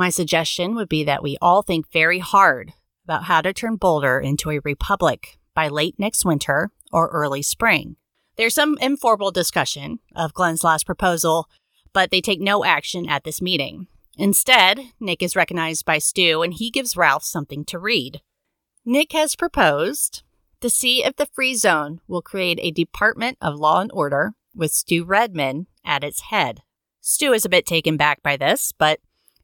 My 0.00 0.08
suggestion 0.08 0.76
would 0.76 0.88
be 0.88 1.04
that 1.04 1.22
we 1.22 1.36
all 1.42 1.60
think 1.60 1.92
very 1.92 2.20
hard 2.20 2.72
about 3.04 3.24
how 3.24 3.42
to 3.42 3.52
turn 3.52 3.76
Boulder 3.76 4.18
into 4.18 4.50
a 4.50 4.60
republic 4.64 5.38
by 5.54 5.68
late 5.68 5.96
next 5.98 6.24
winter 6.24 6.70
or 6.90 7.08
early 7.08 7.42
spring. 7.42 7.96
There's 8.36 8.54
some 8.54 8.78
informal 8.80 9.30
discussion 9.30 9.98
of 10.16 10.32
Glenn's 10.32 10.64
last 10.64 10.86
proposal 10.86 11.50
but 11.92 12.10
they 12.10 12.22
take 12.22 12.40
no 12.40 12.64
action 12.64 13.10
at 13.10 13.24
this 13.24 13.42
meeting. 13.42 13.88
Instead, 14.16 14.80
Nick 15.00 15.22
is 15.22 15.36
recognized 15.36 15.84
by 15.84 15.98
Stu 15.98 16.40
and 16.40 16.54
he 16.54 16.70
gives 16.70 16.96
Ralph 16.96 17.24
something 17.24 17.62
to 17.66 17.78
read. 17.78 18.22
Nick 18.86 19.12
has 19.12 19.36
proposed 19.36 20.22
to 20.62 20.70
see 20.70 21.04
if 21.04 21.16
the 21.16 21.28
Free 21.34 21.54
Zone 21.54 22.00
will 22.08 22.22
create 22.22 22.58
a 22.62 22.70
Department 22.70 23.36
of 23.42 23.56
Law 23.56 23.82
and 23.82 23.90
Order 23.92 24.32
with 24.54 24.72
Stu 24.72 25.04
Redman 25.04 25.66
at 25.84 26.02
its 26.02 26.22
head. 26.30 26.62
Stu 27.02 27.34
is 27.34 27.44
a 27.44 27.50
bit 27.50 27.66
taken 27.66 27.98
back 27.98 28.22
by 28.22 28.38
this, 28.38 28.72
but 28.72 29.00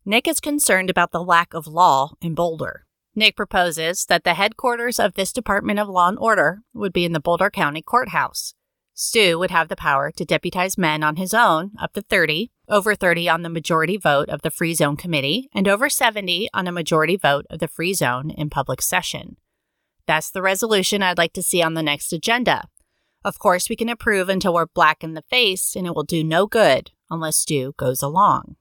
Nick 0.09 0.29
is 0.29 0.39
concerned 0.39 0.89
about 0.89 1.11
the 1.11 1.21
lack 1.21 1.53
of 1.53 1.67
law 1.67 2.13
in 2.23 2.33
Boulder. 2.33 2.87
Nick 3.17 3.35
proposes 3.35 4.07
that 4.07 4.23
the 4.23 4.35
headquarters 4.35 5.01
of 5.01 5.15
this 5.15 5.33
Department 5.33 5.81
of 5.81 5.89
Law 5.89 6.09
and 6.09 6.19
Order 6.21 6.61
would 6.73 6.93
be 6.93 7.05
in 7.05 7.11
the 7.11 7.19
Boulder 7.19 7.51
County 7.51 7.83
Courthouse. 7.83 8.55
Stu 8.95 9.37
would 9.37 9.51
have 9.51 9.67
the 9.67 9.75
power 9.75 10.13
to 10.13 10.25
deputize 10.25 10.79
men 10.79 11.03
on 11.03 11.17
his 11.17 11.35
own, 11.35 11.73
up 11.81 11.93
to 11.95 12.03
30, 12.03 12.53
over 12.69 12.95
30 12.95 13.29
on 13.29 13.43
the 13.43 13.49
majority 13.49 13.97
vote 13.97 14.29
of 14.29 14.43
the 14.43 14.51
Free 14.51 14.75
Zone 14.75 14.97
Committee, 14.97 15.49
and 15.53 15.67
over 15.67 15.91
70 15.91 16.51
on 16.55 16.69
a 16.69 16.73
majority 16.73 17.17
vote 17.17 17.45
of 17.51 17.59
the 17.59 17.67
Free 17.67 17.93
Zone 17.93 18.31
in 18.31 18.49
public 18.49 18.81
session. 18.81 19.39
That's 20.07 20.31
the 20.31 20.41
resolution 20.41 21.03
I'd 21.03 21.19
like 21.19 21.33
to 21.33 21.43
see 21.43 21.63
on 21.63 21.75
the 21.75 21.83
next 21.83 22.13
agenda. 22.13 22.69
Of 23.25 23.41
course, 23.41 23.69
we 23.69 23.75
can 23.75 23.89
approve 23.89 24.29
until 24.29 24.55
we're 24.55 24.67
black 24.67 25.03
in 25.03 25.15
the 25.15 25.23
face, 25.23 25.75
and 25.75 25.85
it 25.85 25.97
will 25.97 26.05
do 26.05 26.23
no 26.23 26.47
good 26.47 26.93
unless 27.11 27.39
Stu 27.39 27.75
goes 27.77 28.03
along. 28.03 28.55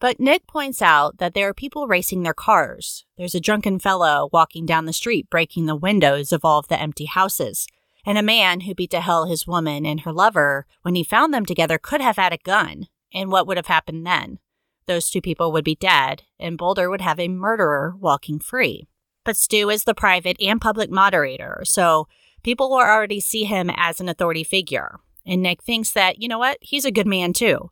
But 0.00 0.20
Nick 0.20 0.46
points 0.46 0.82
out 0.82 1.18
that 1.18 1.34
there 1.34 1.48
are 1.48 1.54
people 1.54 1.86
racing 1.86 2.22
their 2.22 2.34
cars. 2.34 3.04
There's 3.16 3.34
a 3.34 3.40
drunken 3.40 3.78
fellow 3.78 4.28
walking 4.32 4.66
down 4.66 4.84
the 4.84 4.92
street 4.92 5.30
breaking 5.30 5.66
the 5.66 5.76
windows 5.76 6.32
of 6.32 6.44
all 6.44 6.58
of 6.58 6.68
the 6.68 6.80
empty 6.80 7.06
houses 7.06 7.66
and 8.06 8.18
a 8.18 8.22
man 8.22 8.60
who 8.60 8.74
beat 8.74 8.90
to 8.90 9.00
hell 9.00 9.26
his 9.26 9.46
woman 9.46 9.86
and 9.86 10.00
her 10.00 10.12
lover 10.12 10.66
when 10.82 10.94
he 10.94 11.04
found 11.04 11.32
them 11.32 11.46
together 11.46 11.78
could 11.78 12.00
have 12.00 12.16
had 12.16 12.32
a 12.32 12.38
gun. 12.38 12.86
And 13.12 13.30
what 13.30 13.46
would 13.46 13.56
have 13.56 13.66
happened 13.66 14.06
then? 14.06 14.38
Those 14.86 15.08
two 15.08 15.22
people 15.22 15.52
would 15.52 15.64
be 15.64 15.76
dead, 15.76 16.22
and 16.38 16.58
Boulder 16.58 16.90
would 16.90 17.00
have 17.00 17.18
a 17.18 17.28
murderer 17.28 17.94
walking 17.98 18.38
free. 18.38 18.86
But 19.24 19.36
Stu 19.36 19.70
is 19.70 19.84
the 19.84 19.94
private 19.94 20.36
and 20.40 20.60
public 20.60 20.90
moderator, 20.90 21.62
so 21.64 22.06
people 22.42 22.68
will 22.68 22.78
already 22.78 23.20
see 23.20 23.44
him 23.44 23.70
as 23.74 24.00
an 24.00 24.08
authority 24.08 24.44
figure. 24.44 25.00
And 25.24 25.42
Nick 25.42 25.62
thinks 25.62 25.90
that, 25.92 26.20
you 26.20 26.28
know 26.28 26.38
what, 26.38 26.58
he's 26.60 26.84
a 26.84 26.92
good 26.92 27.06
man 27.06 27.32
too. 27.32 27.70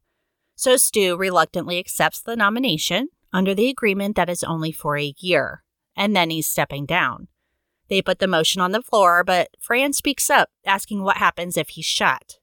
So 0.62 0.76
Stu 0.76 1.16
reluctantly 1.16 1.81
accepts 1.81 2.21
the 2.21 2.37
nomination 2.37 3.09
under 3.33 3.52
the 3.52 3.69
agreement 3.69 4.14
that 4.14 4.31
it's 4.31 4.45
only 4.45 4.71
for 4.71 4.97
a 4.97 5.12
year, 5.19 5.64
and 5.97 6.14
then 6.14 6.31
he's 6.31 6.47
stepping 6.47 6.87
down. 6.87 7.26
They 7.88 8.00
put 8.00 8.21
the 8.21 8.28
motion 8.28 8.61
on 8.61 8.71
the 8.71 8.81
floor, 8.81 9.25
but 9.25 9.49
Fran 9.59 9.92
speaks 9.92 10.31
up, 10.31 10.50
asking 10.64 11.02
what 11.02 11.16
happens 11.16 11.57
if 11.57 11.71
he's 11.71 11.85
shot. 11.85 12.38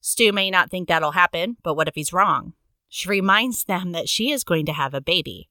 Stu 0.00 0.32
may 0.32 0.50
not 0.50 0.68
think 0.68 0.88
that'll 0.88 1.12
happen, 1.12 1.58
but 1.62 1.74
what 1.74 1.86
if 1.86 1.94
he's 1.94 2.12
wrong? 2.12 2.54
She 2.88 3.08
reminds 3.08 3.62
them 3.62 3.92
that 3.92 4.08
she 4.08 4.32
is 4.32 4.42
going 4.42 4.66
to 4.66 4.72
have 4.72 4.92
a 4.92 5.00
baby. 5.00 5.48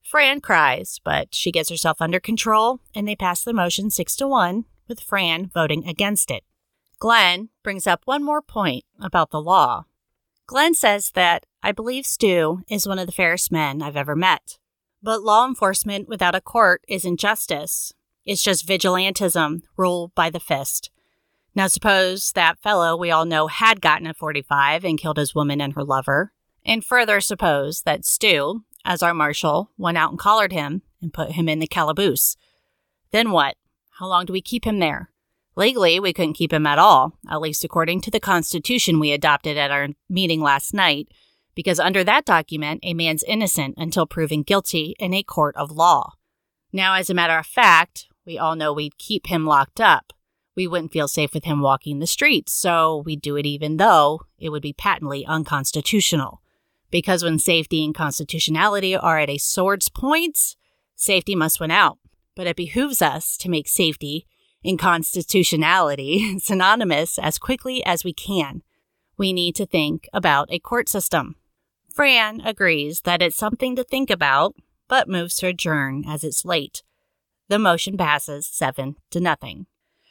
Fran 0.00 0.40
cries, 0.40 1.00
but 1.02 1.34
she 1.34 1.50
gets 1.50 1.70
herself 1.70 2.00
under 2.00 2.20
control, 2.20 2.78
and 2.94 3.08
they 3.08 3.16
pass 3.16 3.42
the 3.42 3.52
motion 3.52 3.90
six 3.90 4.14
to 4.14 4.28
one, 4.28 4.66
with 4.86 5.00
Fran 5.00 5.50
voting 5.52 5.88
against 5.88 6.30
it. 6.30 6.44
Glenn 7.00 7.48
brings 7.64 7.88
up 7.88 8.02
one 8.04 8.22
more 8.22 8.42
point 8.42 8.84
about 9.00 9.32
the 9.32 9.42
law. 9.42 9.86
Glenn 10.46 10.72
says 10.72 11.10
that 11.10 11.44
I 11.62 11.72
believe 11.72 12.06
Stu 12.06 12.62
is 12.68 12.86
one 12.86 12.98
of 12.98 13.06
the 13.06 13.12
fairest 13.12 13.50
men 13.50 13.82
I've 13.82 13.96
ever 13.96 14.14
met. 14.14 14.58
But 15.02 15.22
law 15.22 15.46
enforcement 15.46 16.08
without 16.08 16.34
a 16.34 16.40
court 16.40 16.82
is 16.88 17.04
injustice, 17.04 17.92
it's 18.24 18.42
just 18.42 18.66
vigilantism 18.66 19.62
ruled 19.76 20.14
by 20.14 20.28
the 20.28 20.40
fist. 20.40 20.90
Now, 21.54 21.66
suppose 21.66 22.32
that 22.32 22.60
fellow 22.60 22.96
we 22.96 23.10
all 23.10 23.24
know 23.24 23.46
had 23.46 23.80
gotten 23.80 24.06
a 24.06 24.14
45 24.14 24.84
and 24.84 24.98
killed 24.98 25.16
his 25.16 25.34
woman 25.34 25.60
and 25.60 25.72
her 25.72 25.82
lover. 25.82 26.32
And 26.64 26.84
further, 26.84 27.20
suppose 27.20 27.82
that 27.82 28.04
Stu, 28.04 28.64
as 28.84 29.02
our 29.02 29.14
marshal, 29.14 29.70
went 29.78 29.98
out 29.98 30.10
and 30.10 30.18
collared 30.18 30.52
him 30.52 30.82
and 31.00 31.12
put 31.12 31.32
him 31.32 31.48
in 31.48 31.58
the 31.58 31.66
calaboose. 31.66 32.36
Then 33.10 33.30
what? 33.30 33.56
How 33.98 34.06
long 34.06 34.26
do 34.26 34.32
we 34.32 34.42
keep 34.42 34.64
him 34.64 34.78
there? 34.78 35.10
Legally, 35.56 35.98
we 35.98 36.12
couldn't 36.12 36.34
keep 36.34 36.52
him 36.52 36.66
at 36.66 36.78
all, 36.78 37.18
at 37.28 37.40
least 37.40 37.64
according 37.64 38.02
to 38.02 38.10
the 38.10 38.20
Constitution 38.20 39.00
we 39.00 39.10
adopted 39.10 39.56
at 39.56 39.72
our 39.72 39.88
meeting 40.08 40.40
last 40.40 40.72
night, 40.72 41.08
because 41.58 41.80
under 41.80 42.04
that 42.04 42.24
document, 42.24 42.78
a 42.84 42.94
man's 42.94 43.24
innocent 43.24 43.74
until 43.76 44.06
proven 44.06 44.44
guilty 44.44 44.94
in 45.00 45.12
a 45.12 45.24
court 45.24 45.56
of 45.56 45.72
law. 45.72 46.12
Now, 46.72 46.94
as 46.94 47.10
a 47.10 47.14
matter 47.14 47.36
of 47.36 47.46
fact, 47.46 48.06
we 48.24 48.38
all 48.38 48.54
know 48.54 48.72
we'd 48.72 48.96
keep 48.96 49.26
him 49.26 49.44
locked 49.44 49.80
up. 49.80 50.12
We 50.54 50.68
wouldn't 50.68 50.92
feel 50.92 51.08
safe 51.08 51.34
with 51.34 51.42
him 51.42 51.60
walking 51.60 51.98
the 51.98 52.06
streets, 52.06 52.52
so 52.52 53.02
we'd 53.04 53.20
do 53.20 53.34
it 53.34 53.44
even 53.44 53.76
though 53.76 54.20
it 54.38 54.50
would 54.50 54.62
be 54.62 54.72
patently 54.72 55.26
unconstitutional. 55.26 56.42
Because 56.92 57.24
when 57.24 57.40
safety 57.40 57.84
and 57.84 57.92
constitutionality 57.92 58.94
are 58.94 59.18
at 59.18 59.28
a 59.28 59.36
sword's 59.36 59.88
points, 59.88 60.54
safety 60.94 61.34
must 61.34 61.58
win 61.58 61.72
out. 61.72 61.98
But 62.36 62.46
it 62.46 62.54
behooves 62.54 63.02
us 63.02 63.36
to 63.36 63.50
make 63.50 63.66
safety 63.66 64.28
and 64.64 64.78
constitutionality 64.78 66.38
synonymous 66.38 67.18
as 67.18 67.36
quickly 67.36 67.84
as 67.84 68.04
we 68.04 68.12
can. 68.12 68.62
We 69.16 69.32
need 69.32 69.56
to 69.56 69.66
think 69.66 70.08
about 70.12 70.52
a 70.52 70.60
court 70.60 70.88
system. 70.88 71.34
Fran 71.98 72.40
agrees 72.42 73.00
that 73.00 73.22
it's 73.22 73.36
something 73.36 73.74
to 73.74 73.82
think 73.82 74.08
about, 74.08 74.54
but 74.86 75.08
moves 75.08 75.34
to 75.38 75.48
adjourn 75.48 76.04
as 76.06 76.22
it's 76.22 76.44
late. 76.44 76.84
The 77.48 77.58
motion 77.58 77.96
passes 77.96 78.46
seven 78.46 78.94
to 79.10 79.18
nothing. 79.18 79.66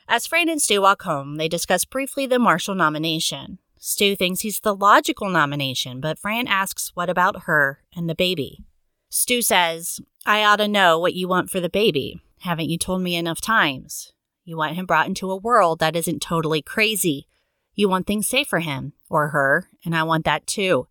As 0.06 0.28
Fran 0.28 0.50
and 0.50 0.62
Stu 0.62 0.82
walk 0.82 1.04
home, 1.04 1.38
they 1.38 1.48
discuss 1.48 1.86
briefly 1.86 2.26
the 2.26 2.40
Marshall 2.40 2.76
nomination. 2.76 3.60
Stu 3.80 4.18
thinks 4.18 4.42
he's 4.42 4.60
the 4.60 4.76
logical 4.76 5.30
nomination, 5.30 6.02
but 6.02 6.20
Fran 6.20 6.46
asks 6.46 6.92
what 6.94 7.10
about 7.10 7.44
her 7.44 7.80
and 7.96 8.10
the 8.10 8.16
baby. 8.16 8.66
Stu 9.08 9.42
says, 9.42 10.02
I 10.26 10.44
ought 10.44 10.58
to 10.58 10.68
know 10.68 11.00
what 11.00 11.14
you 11.14 11.30
want 11.30 11.50
for 11.50 11.62
the 11.62 11.70
baby. 11.70 12.20
Haven't 12.42 12.68
you 12.70 12.78
told 12.78 13.02
me 13.02 13.16
enough 13.16 13.40
times? 13.40 14.12
You 14.44 14.58
want 14.58 14.76
him 14.76 14.88
brought 14.88 15.08
into 15.08 15.32
a 15.32 15.38
world 15.38 15.80
that 15.80 15.96
isn't 15.96 16.22
totally 16.22 16.62
crazy. 16.62 17.30
You 17.76 17.88
want 17.88 18.08
things 18.08 18.28
safe 18.28 18.50
for 18.50 18.60
him 18.60 18.92
or 19.10 19.30
her, 19.30 19.70
and 19.86 19.96
I 19.96 20.04
want 20.04 20.26
that 20.26 20.48
too. 20.48 20.90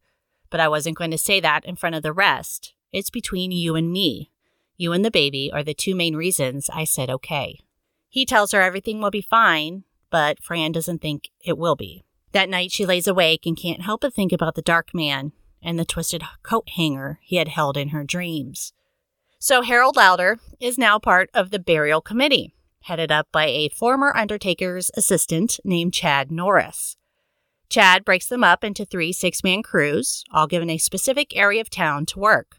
But 0.51 0.61
I 0.61 0.69
wasn't 0.69 0.97
going 0.97 1.11
to 1.11 1.19
say 1.19 1.41
that 1.41 1.65
in 1.65 1.77
front 1.77 1.97
of 1.97 2.03
the 2.03 2.13
rest. 2.13 2.75
It's 2.93 3.11
between 3.11 3.51
you 3.51 3.75
and 3.75 3.93
me. 3.93 4.31
You 4.77 4.93
and 4.93 5.05
the 5.05 5.11
baby 5.11 5.51
are 5.53 5.63
the 5.63 5.75
two 5.75 5.95
main 5.95 6.17
reasons 6.17 6.71
I 6.73 6.85
said 6.85 7.11
okay. 7.11 7.61
He 8.09 8.25
tells 8.25 8.53
her 8.53 8.61
everything 8.61 9.01
will 9.01 9.11
be 9.11 9.23
fine, 9.23 9.85
but 10.11 10.43
Fran 10.43 10.73
doesn't 10.73 11.03
think 11.03 11.31
it 11.45 11.59
will 11.59 11.77
be. 11.77 12.05
That 12.33 12.49
night, 12.49 12.71
she 12.71 12.87
lays 12.87 13.07
awake 13.07 13.47
and 13.47 13.57
can't 13.57 13.83
help 13.83 14.03
but 14.03 14.15
think 14.15 14.33
about 14.33 14.55
the 14.55 14.63
dark 14.63 14.95
man 14.95 15.33
and 15.63 15.79
the 15.79 15.85
twisted 15.85 16.23
coat 16.43 16.69
hanger 16.77 17.19
he 17.23 17.37
had 17.37 17.49
held 17.49 17.77
in 17.77 17.89
her 17.89 18.05
dreams. 18.05 18.73
So, 19.39 19.63
Harold 19.63 19.97
Lauder 19.97 20.39
is 20.61 20.79
now 20.79 20.99
part 20.99 21.31
of 21.35 21.51
the 21.51 21.59
burial 21.59 22.01
committee, 22.01 22.53
headed 22.83 23.13
up 23.13 23.29
by 23.33 23.47
a 23.47 23.69
former 23.69 24.17
Undertaker's 24.17 24.91
assistant 24.97 25.59
named 25.65 25.93
Chad 25.93 26.31
Norris. 26.31 26.97
Chad 27.69 28.05
breaks 28.05 28.27
them 28.27 28.45
up 28.45 28.63
into 28.63 28.85
three 28.85 29.13
six 29.13 29.43
man 29.43 29.63
crews, 29.63 30.25
all 30.33 30.47
given 30.47 30.71
a 30.71 30.79
specific 30.79 31.37
area 31.37 31.61
of 31.61 31.71
town 31.71 32.07
to 32.07 32.19
work. 32.19 32.59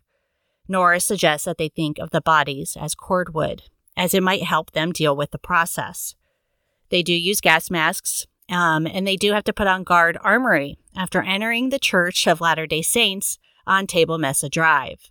Norris 0.67 1.05
suggests 1.05 1.45
that 1.45 1.57
they 1.57 1.69
think 1.69 1.97
of 1.97 2.09
the 2.09 2.21
bodies 2.21 2.77
as 2.79 2.95
cordwood, 2.95 3.63
as 3.95 4.13
it 4.13 4.23
might 4.23 4.43
help 4.43 4.71
them 4.71 4.91
deal 4.91 5.15
with 5.15 5.31
the 5.31 5.37
process. 5.37 6.15
They 6.89 7.03
do 7.03 7.13
use 7.13 7.41
gas 7.41 7.71
masks, 7.71 8.27
um, 8.49 8.85
and 8.85 9.07
they 9.07 9.15
do 9.15 9.33
have 9.33 9.43
to 9.45 9.53
put 9.53 9.67
on 9.67 9.83
guard 9.83 10.17
armory 10.21 10.77
after 10.95 11.21
entering 11.21 11.69
the 11.69 11.79
Church 11.79 12.27
of 12.27 12.41
Latter 12.41 12.67
day 12.67 12.81
Saints 12.81 13.37
on 13.65 13.87
Table 13.87 14.17
Mesa 14.17 14.49
Drive. 14.49 15.09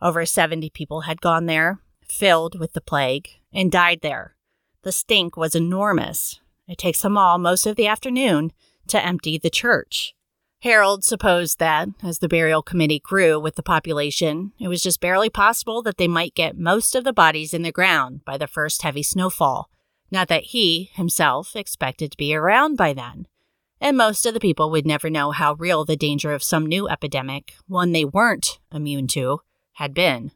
Over 0.00 0.26
70 0.26 0.70
people 0.70 1.02
had 1.02 1.20
gone 1.20 1.46
there, 1.46 1.80
filled 2.08 2.58
with 2.58 2.72
the 2.72 2.80
plague, 2.80 3.28
and 3.52 3.70
died 3.70 4.00
there. 4.02 4.36
The 4.82 4.92
stink 4.92 5.36
was 5.36 5.54
enormous. 5.54 6.40
It 6.66 6.78
takes 6.78 7.02
them 7.02 7.16
all 7.16 7.38
most 7.38 7.66
of 7.66 7.76
the 7.76 7.86
afternoon 7.86 8.52
to 8.88 9.04
empty 9.04 9.38
the 9.38 9.50
church. 9.50 10.14
Harold 10.62 11.02
supposed 11.02 11.58
that, 11.58 11.88
as 12.04 12.20
the 12.20 12.28
burial 12.28 12.62
committee 12.62 13.00
grew 13.00 13.40
with 13.40 13.56
the 13.56 13.64
population, 13.64 14.52
it 14.60 14.68
was 14.68 14.80
just 14.80 15.00
barely 15.00 15.28
possible 15.28 15.82
that 15.82 15.96
they 15.96 16.06
might 16.06 16.36
get 16.36 16.56
most 16.56 16.94
of 16.94 17.02
the 17.02 17.12
bodies 17.12 17.52
in 17.52 17.62
the 17.62 17.72
ground 17.72 18.24
by 18.24 18.38
the 18.38 18.46
first 18.46 18.82
heavy 18.82 19.02
snowfall. 19.02 19.68
Not 20.12 20.28
that 20.28 20.44
he, 20.44 20.90
himself, 20.94 21.56
expected 21.56 22.12
to 22.12 22.16
be 22.16 22.32
around 22.32 22.76
by 22.76 22.92
then. 22.92 23.26
And 23.80 23.96
most 23.96 24.24
of 24.24 24.34
the 24.34 24.40
people 24.40 24.70
would 24.70 24.86
never 24.86 25.10
know 25.10 25.32
how 25.32 25.54
real 25.54 25.84
the 25.84 25.96
danger 25.96 26.32
of 26.32 26.44
some 26.44 26.66
new 26.66 26.88
epidemic, 26.88 27.54
one 27.66 27.90
they 27.90 28.04
weren't 28.04 28.60
immune 28.70 29.08
to, 29.08 29.40
had 29.72 29.92
been. 29.92 30.30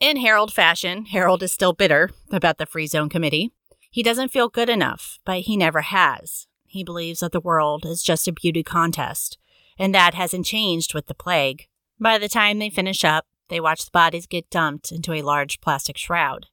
In 0.00 0.16
Harold 0.16 0.52
fashion, 0.52 1.04
Harold 1.04 1.44
is 1.44 1.52
still 1.52 1.72
bitter 1.72 2.10
about 2.32 2.58
the 2.58 2.66
Free 2.66 2.88
Zone 2.88 3.08
Committee. 3.08 3.52
He 3.92 4.02
doesn't 4.02 4.32
feel 4.32 4.48
good 4.48 4.68
enough, 4.68 5.20
but 5.24 5.42
he 5.42 5.56
never 5.56 5.82
has. 5.82 6.47
He 6.68 6.84
believes 6.84 7.20
that 7.20 7.32
the 7.32 7.40
world 7.40 7.84
is 7.86 8.02
just 8.02 8.28
a 8.28 8.32
beauty 8.32 8.62
contest 8.62 9.38
and 9.78 9.94
that 9.94 10.14
hasn't 10.14 10.46
changed 10.46 10.92
with 10.92 11.06
the 11.06 11.14
plague. 11.14 11.66
By 11.98 12.18
the 12.18 12.28
time 12.28 12.58
they 12.58 12.70
finish 12.70 13.04
up, 13.04 13.26
they 13.48 13.60
watch 13.60 13.84
the 13.84 13.90
bodies 13.90 14.26
get 14.26 14.50
dumped 14.50 14.92
into 14.92 15.14
a 15.14 15.22
large 15.22 15.60
plastic 15.60 15.96
shroud. 15.96 16.46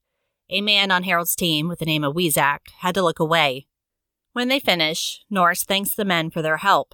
A 0.50 0.62
man 0.62 0.92
on 0.92 1.04
Harold's 1.04 1.36
team 1.36 1.68
with 1.68 1.80
the 1.80 1.86
name 1.86 2.04
of 2.04 2.16
Weizak 2.16 2.60
had 2.80 2.96
to 2.96 3.02
look 3.02 3.20
away. 3.20 3.68
When 4.34 4.48
they 4.48 4.60
finish, 4.60 5.26
Norris 5.30 5.64
thanks 5.64 5.94
the 5.94 6.06
men 6.06 6.30
for 6.30 6.42
their 6.42 6.58
help. 6.58 6.94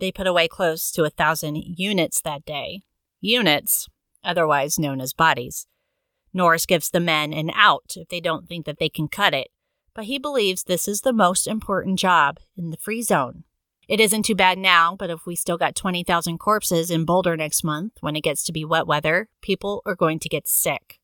They 0.00 0.10
put 0.10 0.26
away 0.26 0.48
close 0.48 0.90
to 0.92 1.04
a 1.04 1.10
thousand 1.10 1.56
units 1.56 2.20
that 2.22 2.44
day. 2.44 2.82
Units, 3.20 3.88
otherwise 4.24 4.78
known 4.78 5.00
as 5.00 5.12
bodies. 5.12 5.66
Norris 6.32 6.66
gives 6.66 6.90
the 6.90 7.00
men 7.00 7.32
an 7.32 7.50
out 7.54 7.92
if 7.96 8.08
they 8.08 8.20
don't 8.20 8.48
think 8.48 8.64
that 8.66 8.78
they 8.78 8.88
can 8.88 9.08
cut 9.08 9.34
it, 9.34 9.48
but 9.98 10.04
he 10.04 10.16
believes 10.16 10.62
this 10.62 10.86
is 10.86 11.00
the 11.00 11.12
most 11.12 11.48
important 11.48 11.98
job 11.98 12.38
in 12.56 12.70
the 12.70 12.76
free 12.76 13.02
zone. 13.02 13.42
It 13.88 13.98
isn't 13.98 14.22
too 14.22 14.36
bad 14.36 14.56
now, 14.56 14.94
but 14.96 15.10
if 15.10 15.26
we 15.26 15.34
still 15.34 15.58
got 15.58 15.74
20,000 15.74 16.38
corpses 16.38 16.88
in 16.88 17.04
Boulder 17.04 17.36
next 17.36 17.64
month 17.64 17.94
when 17.98 18.14
it 18.14 18.20
gets 18.20 18.44
to 18.44 18.52
be 18.52 18.64
wet 18.64 18.86
weather, 18.86 19.28
people 19.42 19.82
are 19.84 19.96
going 19.96 20.20
to 20.20 20.28
get 20.28 20.46
sick. 20.46 21.00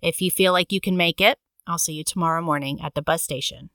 If 0.00 0.22
you 0.22 0.30
feel 0.30 0.52
like 0.52 0.70
you 0.70 0.80
can 0.80 0.96
make 0.96 1.20
it, 1.20 1.36
I'll 1.66 1.78
see 1.78 1.94
you 1.94 2.04
tomorrow 2.04 2.40
morning 2.40 2.80
at 2.80 2.94
the 2.94 3.02
bus 3.02 3.24
station. 3.24 3.70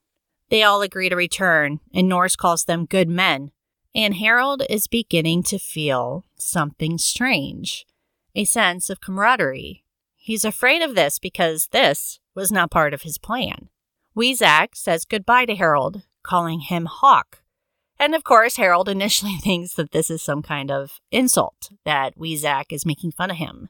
They 0.47 0.63
all 0.63 0.82
agree 0.82 1.10
to 1.10 1.15
return, 1.17 1.82
and 1.93 2.08
Norris 2.08 2.38
calls 2.38 2.63
them 2.63 2.86
good 2.86 3.10
men. 3.10 3.52
And 3.93 4.15
Harold 4.15 4.63
is 4.69 4.88
beginning 4.88 5.43
to 5.43 5.60
feel 5.60 6.23
something 6.38 6.97
strange 6.97 7.86
a 8.34 8.45
sense 8.45 8.89
of 8.89 9.02
camaraderie. 9.02 9.84
He's 10.15 10.45
afraid 10.45 10.82
of 10.82 10.95
this 10.95 11.19
because 11.19 11.67
this 11.73 12.21
was 12.34 12.49
not 12.49 12.71
part 12.71 12.93
of 12.93 13.02
his 13.02 13.17
plan. 13.17 13.67
Weizak 14.15 14.76
says 14.76 15.06
goodbye 15.06 15.45
to 15.45 15.56
Harold, 15.56 16.04
calling 16.23 16.60
him 16.62 16.86
Hawk 16.86 17.43
and 18.04 18.15
of 18.15 18.26
course, 18.26 18.58
Harold 18.58 18.89
initially 18.89 19.36
thinks 19.41 19.76
that 19.76 19.91
this 19.91 20.10
is 20.10 20.21
some 20.21 20.41
kind 20.41 20.71
of 20.71 20.99
insult, 21.12 21.69
that 21.86 22.17
Weizak 22.17 22.65
is 22.71 22.86
making 22.86 23.12
fun 23.12 23.32
of 23.32 23.38
him. 23.38 23.69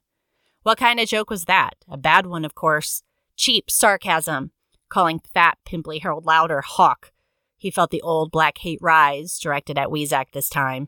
What 0.63 0.77
kind 0.77 0.99
of 0.99 1.08
joke 1.08 1.29
was 1.29 1.45
that? 1.45 1.75
A 1.88 1.97
bad 1.97 2.25
one, 2.25 2.43
of 2.43 2.56
course. 2.56 3.03
Cheap 3.36 3.69
sarcasm, 3.69 4.51
calling 4.89 5.19
fat, 5.34 5.58
pimply 5.65 5.99
Harold 5.99 6.25
Lauder 6.25 6.62
Hawk. 6.62 7.12
He 7.58 7.69
felt 7.69 7.91
the 7.91 8.01
old 8.01 8.32
black 8.32 8.58
hate 8.60 8.79
rise, 8.82 9.38
directed 9.38 9.77
at 9.77 9.89
Weizak 9.89 10.32
this 10.32 10.49
time. 10.49 10.88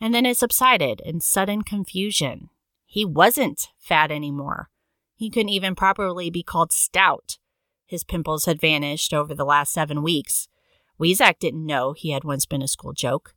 And 0.00 0.12
then 0.12 0.26
it 0.26 0.36
subsided 0.36 1.00
in 1.00 1.20
sudden 1.20 1.62
confusion. 1.62 2.50
He 2.84 3.04
wasn't 3.04 3.68
fat 3.78 4.10
anymore. 4.10 4.68
He 5.16 5.30
couldn't 5.30 5.48
even 5.48 5.74
properly 5.74 6.28
be 6.28 6.42
called 6.42 6.72
stout. 6.72 7.38
His 7.86 8.04
pimples 8.04 8.46
had 8.46 8.60
vanished 8.60 9.12
over 9.12 9.34
the 9.34 9.44
last 9.44 9.72
seven 9.72 10.02
weeks. 10.02 10.48
Weizak 10.98 11.38
didn't 11.38 11.66
know 11.66 11.92
he 11.92 12.10
had 12.10 12.24
once 12.24 12.46
been 12.46 12.62
a 12.62 12.68
school 12.68 12.92
joke. 12.92 13.34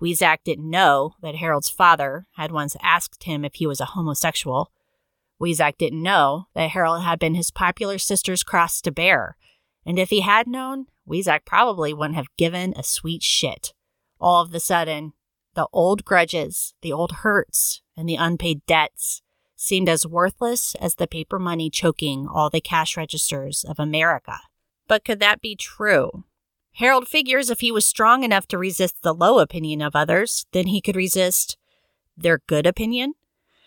Weizak 0.00 0.38
didn't 0.44 0.70
know 0.70 1.14
that 1.20 1.36
Harold's 1.36 1.68
father 1.68 2.26
had 2.32 2.52
once 2.52 2.76
asked 2.82 3.24
him 3.24 3.44
if 3.44 3.54
he 3.54 3.66
was 3.66 3.80
a 3.80 3.86
homosexual. 3.86 4.72
Weizak 5.40 5.76
didn't 5.78 6.02
know 6.02 6.46
that 6.54 6.70
Harold 6.70 7.02
had 7.02 7.18
been 7.18 7.34
his 7.34 7.50
popular 7.50 7.98
sister's 7.98 8.42
cross 8.42 8.80
to 8.82 8.90
bear. 8.90 9.36
And 9.84 9.98
if 9.98 10.10
he 10.10 10.20
had 10.20 10.46
known, 10.46 10.86
Weizak 11.08 11.44
probably 11.44 11.92
wouldn't 11.92 12.16
have 12.16 12.34
given 12.36 12.72
a 12.76 12.82
sweet 12.82 13.22
shit. 13.22 13.72
All 14.18 14.42
of 14.42 14.54
a 14.54 14.60
sudden, 14.60 15.12
the 15.54 15.66
old 15.72 16.04
grudges, 16.04 16.74
the 16.82 16.92
old 16.92 17.12
hurts, 17.12 17.82
and 17.96 18.08
the 18.08 18.16
unpaid 18.16 18.64
debts 18.66 19.22
seemed 19.60 19.90
as 19.90 20.06
worthless 20.06 20.74
as 20.76 20.94
the 20.94 21.06
paper 21.06 21.38
money 21.38 21.68
choking 21.68 22.26
all 22.26 22.48
the 22.48 22.62
cash 22.62 22.96
registers 22.96 23.62
of 23.62 23.78
America. 23.78 24.40
But 24.88 25.04
could 25.04 25.20
that 25.20 25.42
be 25.42 25.54
true? 25.54 26.24
Harold 26.76 27.06
figures 27.06 27.50
if 27.50 27.60
he 27.60 27.70
was 27.70 27.84
strong 27.84 28.24
enough 28.24 28.46
to 28.48 28.56
resist 28.56 29.02
the 29.02 29.12
low 29.12 29.38
opinion 29.38 29.82
of 29.82 29.94
others, 29.94 30.46
then 30.52 30.68
he 30.68 30.80
could 30.80 30.96
resist 30.96 31.58
their 32.16 32.40
good 32.46 32.66
opinion. 32.66 33.12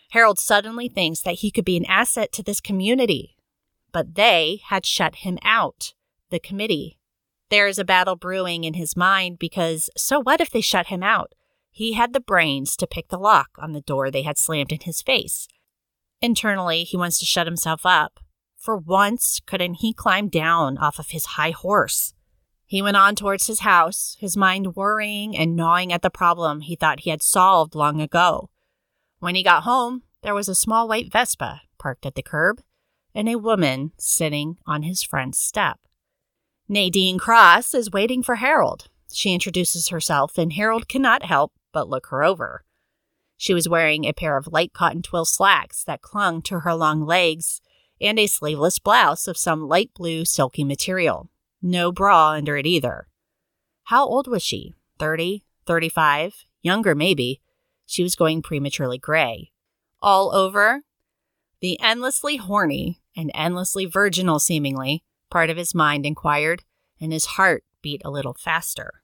Harold 0.10 0.40
suddenly 0.40 0.90
thinks 0.90 1.22
that 1.22 1.36
he 1.36 1.52
could 1.52 1.64
be 1.64 1.78
an 1.78 1.86
asset 1.86 2.32
to 2.32 2.42
this 2.42 2.60
community, 2.60 3.38
but 3.92 4.16
they 4.16 4.62
had 4.70 4.88
shut 4.88 5.18
him 5.18 5.38
out, 5.44 5.94
the 6.32 6.40
committee. 6.40 6.98
There 7.52 7.68
is 7.68 7.78
a 7.78 7.86
battle 7.86 8.16
brewing 8.16 8.64
in 8.64 8.74
his 8.74 8.98
mind 8.98 9.38
because 9.38 9.92
so 9.96 10.20
what 10.20 10.42
if 10.42 10.50
they 10.50 10.62
shut 10.62 10.88
him 10.88 11.04
out? 11.04 11.34
He 11.70 11.94
had 11.94 12.14
the 12.14 12.20
brains 12.20 12.76
to 12.78 12.88
pick 12.88 13.10
the 13.10 13.20
lock 13.20 13.50
on 13.60 13.74
the 13.74 13.82
door 13.82 14.10
they 14.10 14.24
had 14.24 14.40
slammed 14.40 14.72
in 14.72 14.80
his 14.80 15.04
face. 15.04 15.48
Internally, 16.24 16.86
he 16.86 16.96
wants 16.96 17.20
to 17.20 17.26
shut 17.26 17.48
himself 17.48 17.86
up. 17.86 18.22
For 18.58 18.78
once, 18.78 19.42
couldn't 19.46 19.82
he 19.82 19.94
climb 19.94 20.30
down 20.30 20.78
off 20.78 20.98
of 20.98 21.10
his 21.10 21.26
high 21.26 21.52
horse? 21.52 22.14
He 22.66 22.82
went 22.82 22.96
on 22.96 23.18
towards 23.18 23.48
his 23.48 23.60
house, 23.60 24.16
his 24.22 24.38
mind 24.38 24.78
worrying 24.78 25.36
and 25.36 25.54
gnawing 25.54 25.92
at 25.92 26.02
the 26.02 26.10
problem 26.10 26.62
he 26.62 26.78
thought 26.78 27.02
he 27.02 27.10
had 27.10 27.22
solved 27.22 27.76
long 27.76 28.00
ago. 28.00 28.50
When 29.20 29.36
he 29.36 29.44
got 29.44 29.64
home, 29.64 30.04
there 30.22 30.34
was 30.34 30.48
a 30.48 30.56
small 30.56 30.88
white 30.88 31.12
Vespa 31.12 31.64
parked 31.78 32.06
at 32.06 32.16
the 32.16 32.24
curb 32.24 32.62
and 33.14 33.28
a 33.28 33.38
woman 33.38 33.92
sitting 33.98 34.56
on 34.66 34.84
his 34.84 35.04
front 35.04 35.36
step. 35.36 35.78
Nadine 36.70 37.20
Cross 37.20 37.74
is 37.74 37.92
waiting 37.92 38.24
for 38.24 38.36
Harold. 38.36 38.88
She 39.12 39.34
introduces 39.34 39.90
herself, 39.90 40.38
and 40.38 40.54
Harold 40.54 40.88
cannot 40.88 41.26
help 41.26 41.52
but 41.74 41.90
look 41.90 42.08
her 42.08 42.24
over. 42.24 42.64
She 43.38 43.54
was 43.54 43.68
wearing 43.68 44.06
a 44.06 44.14
pair 44.14 44.38
of 44.38 44.48
light 44.48 44.74
cotton 44.74 45.02
twill 45.02 45.26
slacks 45.26 45.84
that 45.84 46.02
clung 46.02 46.42
to 46.44 46.62
her 46.62 46.74
long 46.74 47.06
legs 47.06 47.62
and 48.00 48.20
a 48.20 48.28
sleeveless 48.28 48.80
blouse 48.80 49.28
of 49.28 49.38
some 49.38 49.68
light 49.68 49.92
blue 49.94 50.26
silky 50.26 50.64
material. 50.64 51.30
No 51.62 51.92
bra 51.92 52.32
under 52.32 52.58
it 52.58 52.66
either. 52.66 53.08
How 53.86 54.06
old 54.06 54.28
was 54.28 54.44
she? 54.44 54.74
30, 55.00 55.46
35, 55.66 56.46
younger 56.62 56.96
maybe. 56.96 57.42
She 57.86 58.04
was 58.04 58.16
going 58.16 58.42
prematurely 58.42 58.98
gray. 58.98 59.52
All 60.02 60.34
over? 60.36 60.84
The 61.62 61.80
endlessly 61.82 62.38
horny 62.38 63.02
and 63.16 63.32
endlessly 63.34 63.86
virginal, 63.86 64.40
seemingly, 64.40 65.04
part 65.30 65.50
of 65.50 65.58
his 65.58 65.74
mind 65.74 66.06
inquired, 66.06 66.64
and 67.00 67.14
his 67.14 67.26
heart 67.26 67.64
beat 67.82 68.02
a 68.04 68.12
little 68.12 68.36
faster. 68.38 69.03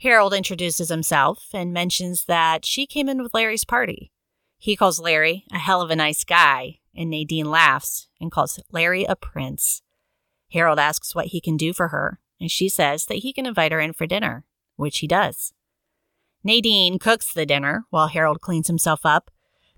Harold 0.00 0.34
introduces 0.34 0.88
himself 0.88 1.46
and 1.52 1.72
mentions 1.72 2.24
that 2.26 2.64
she 2.64 2.86
came 2.86 3.08
in 3.08 3.22
with 3.22 3.34
Larry's 3.34 3.64
party. 3.64 4.12
He 4.58 4.76
calls 4.76 4.98
Larry 4.98 5.44
a 5.52 5.58
hell 5.58 5.82
of 5.82 5.90
a 5.90 5.96
nice 5.96 6.24
guy, 6.24 6.80
and 6.94 7.10
Nadine 7.10 7.50
laughs 7.50 8.08
and 8.20 8.30
calls 8.30 8.60
Larry 8.70 9.04
a 9.04 9.16
prince. 9.16 9.82
Harold 10.52 10.78
asks 10.78 11.14
what 11.14 11.26
he 11.26 11.40
can 11.40 11.56
do 11.56 11.72
for 11.72 11.88
her, 11.88 12.20
and 12.40 12.50
she 12.50 12.68
says 12.68 13.06
that 13.06 13.18
he 13.18 13.32
can 13.32 13.46
invite 13.46 13.72
her 13.72 13.80
in 13.80 13.92
for 13.92 14.06
dinner, 14.06 14.44
which 14.76 14.98
he 14.98 15.06
does. 15.06 15.52
Nadine 16.42 16.98
cooks 16.98 17.32
the 17.32 17.46
dinner 17.46 17.84
while 17.90 18.08
Harold 18.08 18.40
cleans 18.40 18.66
himself 18.66 19.00
up, 19.04 19.30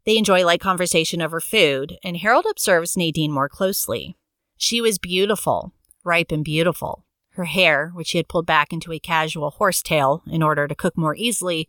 They 0.04 0.18
enjoy 0.18 0.44
light 0.44 0.60
conversation 0.60 1.20
over 1.20 1.40
food, 1.40 1.98
and 2.04 2.16
Harold 2.18 2.46
observes 2.48 2.96
Nadine 2.96 3.32
more 3.32 3.48
closely. 3.48 4.16
She 4.56 4.80
was 4.80 4.98
beautiful, 4.98 5.72
ripe 6.04 6.30
and 6.30 6.44
beautiful. 6.44 7.05
Her 7.36 7.44
hair, 7.44 7.90
which 7.92 8.08
she 8.08 8.16
had 8.16 8.28
pulled 8.28 8.46
back 8.46 8.72
into 8.72 8.94
a 8.94 8.98
casual 8.98 9.50
horsetail 9.50 10.22
in 10.26 10.42
order 10.42 10.66
to 10.66 10.74
cook 10.74 10.96
more 10.96 11.14
easily, 11.14 11.68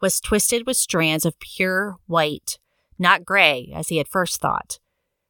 was 0.00 0.20
twisted 0.20 0.66
with 0.66 0.76
strands 0.76 1.24
of 1.24 1.38
pure 1.38 1.98
white, 2.06 2.58
not 2.98 3.24
gray 3.24 3.70
as 3.72 3.90
he 3.90 3.98
had 3.98 4.08
first 4.08 4.40
thought. 4.40 4.80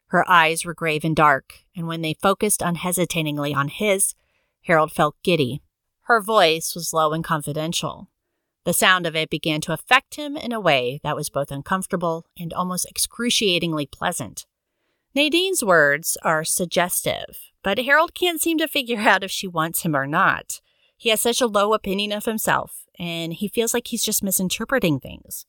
Her 0.07 0.27
eyes 0.27 0.65
were 0.65 0.73
grave 0.73 1.05
and 1.05 1.15
dark, 1.15 1.59
and 1.77 1.87
when 1.87 2.01
they 2.01 2.15
focused 2.15 2.63
unhesitatingly 2.63 3.53
on 3.53 3.69
his, 3.69 4.15
Harold 4.63 4.91
felt 4.91 5.17
giddy. 5.23 5.61
Her 6.05 6.23
voice 6.23 6.75
was 6.75 6.95
low 6.95 7.13
and 7.13 7.23
confidential. 7.23 8.09
The 8.65 8.73
sound 8.73 9.05
of 9.05 9.15
it 9.15 9.29
began 9.29 9.61
to 9.61 9.75
affect 9.75 10.15
him 10.15 10.35
in 10.35 10.53
a 10.53 10.61
way 10.61 10.99
that 11.03 11.15
was 11.15 11.29
both 11.29 11.51
uncomfortable 11.51 12.25
and 12.39 12.55
almost 12.55 12.89
excruciatingly 12.89 13.85
pleasant. 13.85 14.47
Nadine's 15.15 15.63
words 15.63 16.17
are 16.23 16.43
suggestive, 16.43 17.37
but 17.65 17.79
Harold 17.79 18.15
can't 18.15 18.41
seem 18.41 18.59
to 18.59 18.69
figure 18.69 19.01
out 19.01 19.25
if 19.25 19.33
she 19.33 19.49
wants 19.49 19.83
him 19.83 19.97
or 19.97 20.07
not. 20.07 20.61
He 20.97 21.09
has 21.09 21.21
such 21.21 21.41
a 21.41 21.49
low 21.49 21.75
opinion 21.75 22.13
of 22.13 22.27
himself 22.27 22.85
and 22.99 23.33
he 23.33 23.49
feels 23.49 23.75
like 23.75 23.89
he's 23.89 24.05
just 24.05 24.23
misinterpreting 24.23 25.01
things. 25.01 25.47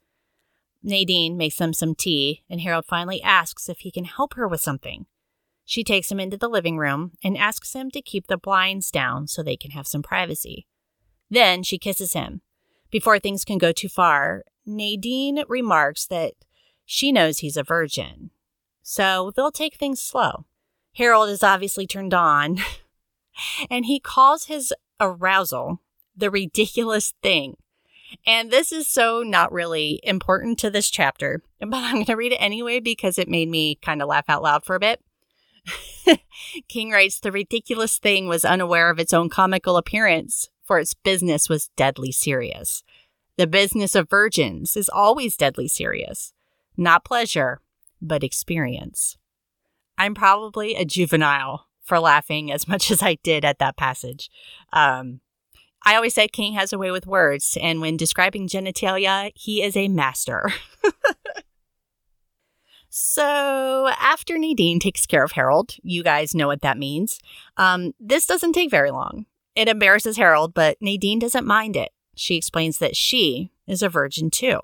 Nadine 0.82 1.38
makes 1.38 1.58
them 1.58 1.73
some 1.73 1.95
tea, 1.95 2.43
and 2.49 2.62
Harold 2.62 2.86
finally 2.86 3.21
asks 3.21 3.69
if 3.69 3.80
he 3.80 3.91
can 3.91 4.06
help 4.06 4.36
her 4.36 4.47
with 4.47 4.62
something. 4.62 5.08
She 5.65 5.84
takes 5.84 6.12
him 6.12 6.19
into 6.19 6.38
the 6.38 6.47
living 6.47 6.78
room 6.78 7.13
and 7.23 7.36
asks 7.36 7.73
him 7.73 7.89
to 7.91 8.01
keep 8.01 8.28
the 8.28 8.38
blinds 8.38 8.91
down 8.91 9.28
so 9.28 9.41
they 9.41 9.58
can 9.58 9.71
have 9.71 9.88
some 9.88 10.04
privacy. 10.04 10.67
Then 11.30 11.63
she 11.63 11.80
kisses 11.80 12.13
him. 12.13 12.41
Before 12.91 13.17
things 13.17 13.43
can 13.43 13.58
go 13.58 13.71
too 13.71 13.89
far, 13.89 14.43
Nadine 14.63 15.43
remarks 15.47 16.06
that 16.08 16.34
she 16.86 17.12
knows 17.12 17.39
he's 17.39 17.58
a 17.58 17.63
virgin, 17.63 18.30
so 18.84 19.32
they'll 19.36 19.51
take 19.51 19.75
things 19.75 19.99
slow. 19.99 20.45
Harold 20.95 21.29
is 21.29 21.43
obviously 21.43 21.86
turned 21.86 22.13
on, 22.13 22.60
and 23.69 23.86
he 23.86 23.99
calls 23.99 24.45
his 24.45 24.73
arousal 24.99 25.81
the 26.15 26.31
ridiculous 26.31 27.13
thing. 27.21 27.58
And 28.25 28.49
this 28.49 28.71
is 28.71 28.88
so 28.88 29.21
not 29.21 29.51
really 29.51 29.99
important 30.03 30.58
to 30.60 30.69
this 30.69 30.89
chapter, 30.89 31.41
but 31.60 31.73
I'm 31.73 31.95
going 31.95 32.05
to 32.05 32.15
read 32.15 32.31
it 32.31 32.38
anyway 32.38 32.79
because 32.79 33.19
it 33.19 33.27
made 33.27 33.49
me 33.49 33.75
kind 33.75 34.01
of 34.01 34.08
laugh 34.08 34.25
out 34.29 34.41
loud 34.41 34.63
for 34.63 34.75
a 34.75 34.79
bit. 34.79 35.01
King 36.69 36.91
writes 36.91 37.19
The 37.19 37.31
ridiculous 37.31 37.97
thing 37.97 38.27
was 38.27 38.45
unaware 38.45 38.89
of 38.89 38.99
its 38.99 39.13
own 39.13 39.29
comical 39.29 39.77
appearance, 39.77 40.49
for 40.63 40.79
its 40.79 40.93
business 40.93 41.49
was 41.49 41.69
deadly 41.75 42.12
serious. 42.12 42.84
The 43.38 43.47
business 43.47 43.95
of 43.95 44.10
virgins 44.10 44.77
is 44.77 44.88
always 44.88 45.36
deadly 45.36 45.67
serious, 45.67 46.31
not 46.77 47.03
pleasure, 47.03 47.60
but 48.01 48.23
experience. 48.23 49.17
I'm 49.97 50.13
probably 50.13 50.75
a 50.75 50.86
juvenile 50.86 51.67
for 51.84 51.99
laughing 51.99 52.51
as 52.51 52.67
much 52.67 52.91
as 52.91 53.01
I 53.01 53.17
did 53.23 53.45
at 53.45 53.60
that 53.60 53.77
passage. 53.77 54.29
Um, 54.73 55.21
I 55.86 55.95
always 55.95 56.15
say 56.15 56.27
King 56.27 56.53
has 56.53 56.73
a 56.73 56.79
way 56.79 56.89
with 56.89 57.05
words, 57.05 57.58
and 57.62 57.79
when 57.79 57.95
describing 57.95 58.47
genitalia, 58.47 59.31
he 59.36 59.62
is 59.62 59.77
a 59.77 59.88
master. 59.88 60.51
so, 62.89 63.89
after 63.99 64.38
Nadine 64.39 64.79
takes 64.79 65.05
care 65.05 65.23
of 65.23 65.34
Harold, 65.34 65.75
you 65.84 66.01
guys 66.01 66.34
know 66.34 66.47
what 66.47 66.63
that 66.63 66.79
means. 66.79 67.19
Um, 67.55 67.93
this 67.99 68.25
doesn't 68.25 68.53
take 68.53 68.71
very 68.71 68.89
long. 68.89 69.27
It 69.55 69.67
embarrasses 69.67 70.17
Harold, 70.17 70.55
but 70.55 70.77
Nadine 70.81 71.19
doesn't 71.19 71.45
mind 71.45 71.75
it. 71.75 71.91
She 72.15 72.36
explains 72.36 72.79
that 72.79 72.95
she 72.95 73.51
is 73.67 73.84
a 73.84 73.89
virgin 73.89 74.31
too. 74.31 74.60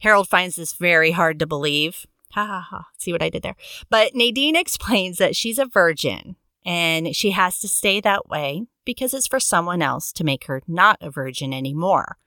Harold 0.00 0.28
finds 0.28 0.56
this 0.56 0.74
very 0.74 1.12
hard 1.12 1.38
to 1.38 1.46
believe. 1.46 2.06
Ha 2.32 2.46
ha 2.46 2.66
ha. 2.70 2.86
See 2.98 3.12
what 3.12 3.22
I 3.22 3.28
did 3.28 3.42
there? 3.42 3.56
But 3.90 4.14
Nadine 4.14 4.56
explains 4.56 5.18
that 5.18 5.36
she's 5.36 5.58
a 5.58 5.66
virgin 5.66 6.36
and 6.64 7.14
she 7.14 7.32
has 7.32 7.58
to 7.60 7.68
stay 7.68 8.00
that 8.00 8.28
way 8.28 8.66
because 8.84 9.14
it's 9.14 9.26
for 9.26 9.40
someone 9.40 9.82
else 9.82 10.12
to 10.12 10.24
make 10.24 10.46
her 10.46 10.62
not 10.66 10.98
a 11.00 11.10
virgin 11.10 11.52
anymore. 11.52 12.18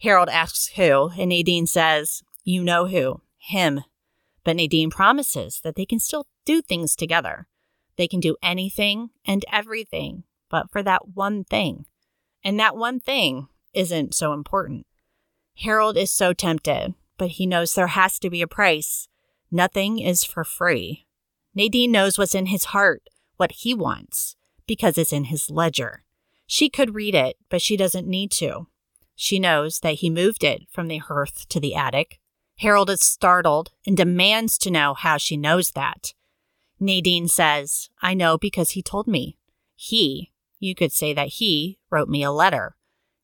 Harold 0.00 0.28
asks 0.28 0.68
who, 0.76 1.10
and 1.18 1.30
Nadine 1.30 1.66
says, 1.66 2.22
You 2.44 2.62
know 2.62 2.86
who, 2.86 3.22
him. 3.38 3.82
But 4.44 4.56
Nadine 4.56 4.90
promises 4.90 5.60
that 5.62 5.74
they 5.74 5.84
can 5.84 5.98
still 5.98 6.26
do 6.44 6.62
things 6.62 6.94
together. 6.94 7.46
They 7.96 8.08
can 8.08 8.20
do 8.20 8.36
anything 8.42 9.10
and 9.26 9.44
everything, 9.52 10.22
but 10.48 10.70
for 10.70 10.82
that 10.82 11.08
one 11.14 11.44
thing. 11.44 11.86
And 12.44 12.58
that 12.60 12.76
one 12.76 13.00
thing 13.00 13.48
isn't 13.74 14.14
so 14.14 14.32
important. 14.32 14.86
Harold 15.58 15.96
is 15.96 16.12
so 16.12 16.32
tempted, 16.32 16.94
but 17.18 17.30
he 17.30 17.46
knows 17.46 17.74
there 17.74 17.88
has 17.88 18.18
to 18.20 18.30
be 18.30 18.40
a 18.40 18.46
price. 18.46 19.08
Nothing 19.50 19.98
is 19.98 20.24
for 20.24 20.44
free. 20.44 21.06
Nadine 21.54 21.90
knows 21.90 22.18
what's 22.18 22.34
in 22.34 22.46
his 22.46 22.66
heart, 22.66 23.08
what 23.36 23.52
he 23.52 23.74
wants 23.74 24.36
because 24.68 24.98
it's 24.98 25.12
in 25.12 25.24
his 25.24 25.50
ledger. 25.50 26.04
She 26.46 26.68
could 26.68 26.94
read 26.94 27.14
it, 27.14 27.36
but 27.48 27.60
she 27.60 27.76
doesn't 27.76 28.06
need 28.06 28.30
to. 28.32 28.68
She 29.16 29.40
knows 29.40 29.80
that 29.80 29.94
he 29.94 30.10
moved 30.10 30.44
it 30.44 30.62
from 30.70 30.86
the 30.86 30.98
hearth 30.98 31.48
to 31.48 31.58
the 31.58 31.74
attic. 31.74 32.20
Harold 32.58 32.90
is 32.90 33.00
startled 33.00 33.70
and 33.86 33.96
demands 33.96 34.58
to 34.58 34.70
know 34.70 34.94
how 34.94 35.16
she 35.16 35.36
knows 35.36 35.72
that. 35.72 36.14
Nadine 36.78 37.26
says, 37.26 37.88
I 38.00 38.14
know 38.14 38.38
because 38.38 38.70
he 38.70 38.82
told 38.82 39.08
me. 39.08 39.36
He, 39.74 40.32
you 40.60 40.74
could 40.74 40.92
say 40.92 41.12
that 41.14 41.28
he, 41.28 41.78
wrote 41.90 42.08
me 42.08 42.22
a 42.22 42.30
letter. 42.30 42.76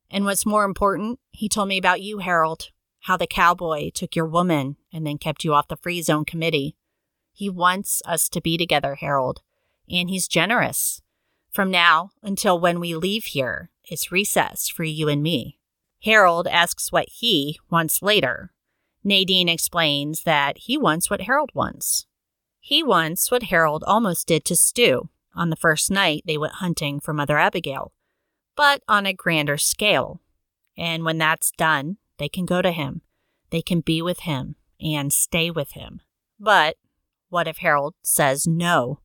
And 0.09 0.25
what's 0.25 0.45
more 0.45 0.65
important, 0.65 1.19
he 1.31 1.47
told 1.47 1.69
me 1.69 1.77
about 1.77 2.01
you, 2.01 2.19
Harold, 2.19 2.69
how 3.01 3.17
the 3.17 3.27
cowboy 3.27 3.91
took 3.91 4.15
your 4.15 4.25
woman 4.25 4.77
and 4.95 5.05
then 5.05 5.17
kept 5.17 5.43
you 5.43 5.53
off 5.53 5.67
the 5.67 5.75
free 5.75 6.01
zone 6.01 6.23
committee. 6.23 6.77
He 7.33 7.49
wants 7.49 8.01
us 8.05 8.29
to 8.29 8.39
be 8.39 8.57
together, 8.57 8.95
Harold, 8.95 9.41
and 9.89 10.09
he's 10.09 10.25
generous. 10.25 11.01
From 11.51 11.69
now 11.69 12.11
until 12.23 12.57
when 12.57 12.79
we 12.79 12.95
leave 12.95 13.25
here, 13.25 13.69
it's 13.83 14.11
recess 14.11 14.69
for 14.69 14.85
you 14.85 15.09
and 15.09 15.21
me. 15.21 15.59
Harold 16.03 16.47
asks 16.47 16.93
what 16.93 17.09
he 17.09 17.59
wants 17.69 18.01
later. 18.01 18.53
Nadine 19.03 19.49
explains 19.49 20.23
that 20.23 20.59
he 20.59 20.77
wants 20.77 21.09
what 21.09 21.21
Harold 21.21 21.51
wants. 21.53 22.05
He 22.61 22.81
wants 22.81 23.29
what 23.29 23.43
Harold 23.43 23.83
almost 23.85 24.27
did 24.27 24.45
to 24.45 24.55
Stu 24.55 25.09
on 25.35 25.49
the 25.49 25.57
first 25.57 25.91
night 25.91 26.23
they 26.25 26.37
went 26.37 26.53
hunting 26.53 27.01
for 27.01 27.13
Mother 27.13 27.37
Abigail, 27.37 27.91
but 28.55 28.81
on 28.87 29.05
a 29.05 29.13
grander 29.13 29.57
scale. 29.57 30.21
And 30.77 31.03
when 31.03 31.17
that's 31.17 31.51
done, 31.51 31.97
they 32.17 32.29
can 32.29 32.45
go 32.45 32.61
to 32.61 32.71
him. 32.71 33.01
They 33.49 33.61
can 33.61 33.81
be 33.81 34.01
with 34.01 34.21
him 34.21 34.55
and 34.81 35.11
stay 35.11 35.49
with 35.51 35.71
him. 35.71 36.01
But 36.39 36.77
what 37.29 37.47
if 37.47 37.57
Harold 37.57 37.95
says 38.03 38.45
no? 38.47 38.99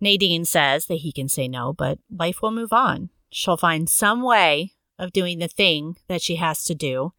Nadine 0.00 0.44
says 0.44 0.86
that 0.86 0.96
he 0.96 1.12
can 1.12 1.28
say 1.28 1.46
no, 1.46 1.72
but 1.72 1.98
life 2.10 2.40
will 2.40 2.50
move 2.50 2.72
on. 2.72 3.10
She'll 3.30 3.56
find 3.56 3.88
some 3.88 4.22
way 4.22 4.72
of 4.98 5.12
doing 5.12 5.38
the 5.38 5.48
thing 5.48 5.96
that 6.08 6.22
she 6.22 6.36
has 6.36 6.64
to 6.64 6.74
do, 6.74 7.12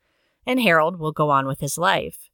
and 0.45 0.59
Harold 0.59 0.99
will 0.99 1.11
go 1.11 1.29
on 1.29 1.45
with 1.45 1.59
his 1.59 1.77
life. 1.77 2.29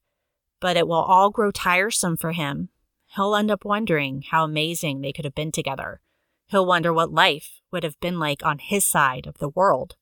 But 0.60 0.78
it 0.78 0.88
will 0.88 0.96
all 0.96 1.30
grow 1.30 1.52
tiresome 1.52 2.18
for 2.18 2.32
him. 2.32 2.70
He'll 3.16 3.36
end 3.36 3.52
up 3.52 3.66
wondering 3.66 4.24
how 4.30 4.44
amazing 4.44 5.02
they 5.02 5.14
could 5.14 5.26
have 5.26 5.36
been 5.36 5.52
together. 5.52 6.02
He'll 6.48 6.66
wonder 6.66 6.94
what 6.94 7.12
life 7.12 7.62
would 7.72 7.84
have 7.84 8.00
been 8.00 8.20
like 8.20 8.44
on 8.44 8.60
his 8.60 8.86
side 8.86 9.28
of 9.28 9.38
the 9.38 9.50
world. 9.50 9.96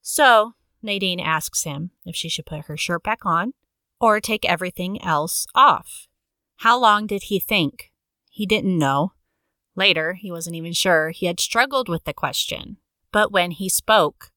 So, 0.00 0.54
Nadine 0.82 1.20
asks 1.20 1.62
him 1.62 1.90
if 2.04 2.16
she 2.16 2.28
should 2.28 2.46
put 2.46 2.66
her 2.66 2.76
shirt 2.76 3.04
back 3.04 3.24
on 3.24 3.54
or 4.02 4.20
take 4.20 4.44
everything 4.44 5.00
else 5.00 5.46
off. 5.54 6.08
How 6.56 6.78
long 6.78 7.06
did 7.06 7.24
he 7.24 7.38
think? 7.38 7.92
He 8.28 8.44
didn't 8.44 8.76
know. 8.76 9.12
Later, 9.76 10.14
he 10.14 10.30
wasn't 10.30 10.56
even 10.56 10.72
sure 10.72 11.10
he 11.10 11.26
had 11.26 11.38
struggled 11.38 11.88
with 11.88 12.04
the 12.04 12.12
question. 12.12 12.78
But 13.12 13.30
when 13.30 13.52
he 13.52 13.68
spoke, 13.68 14.32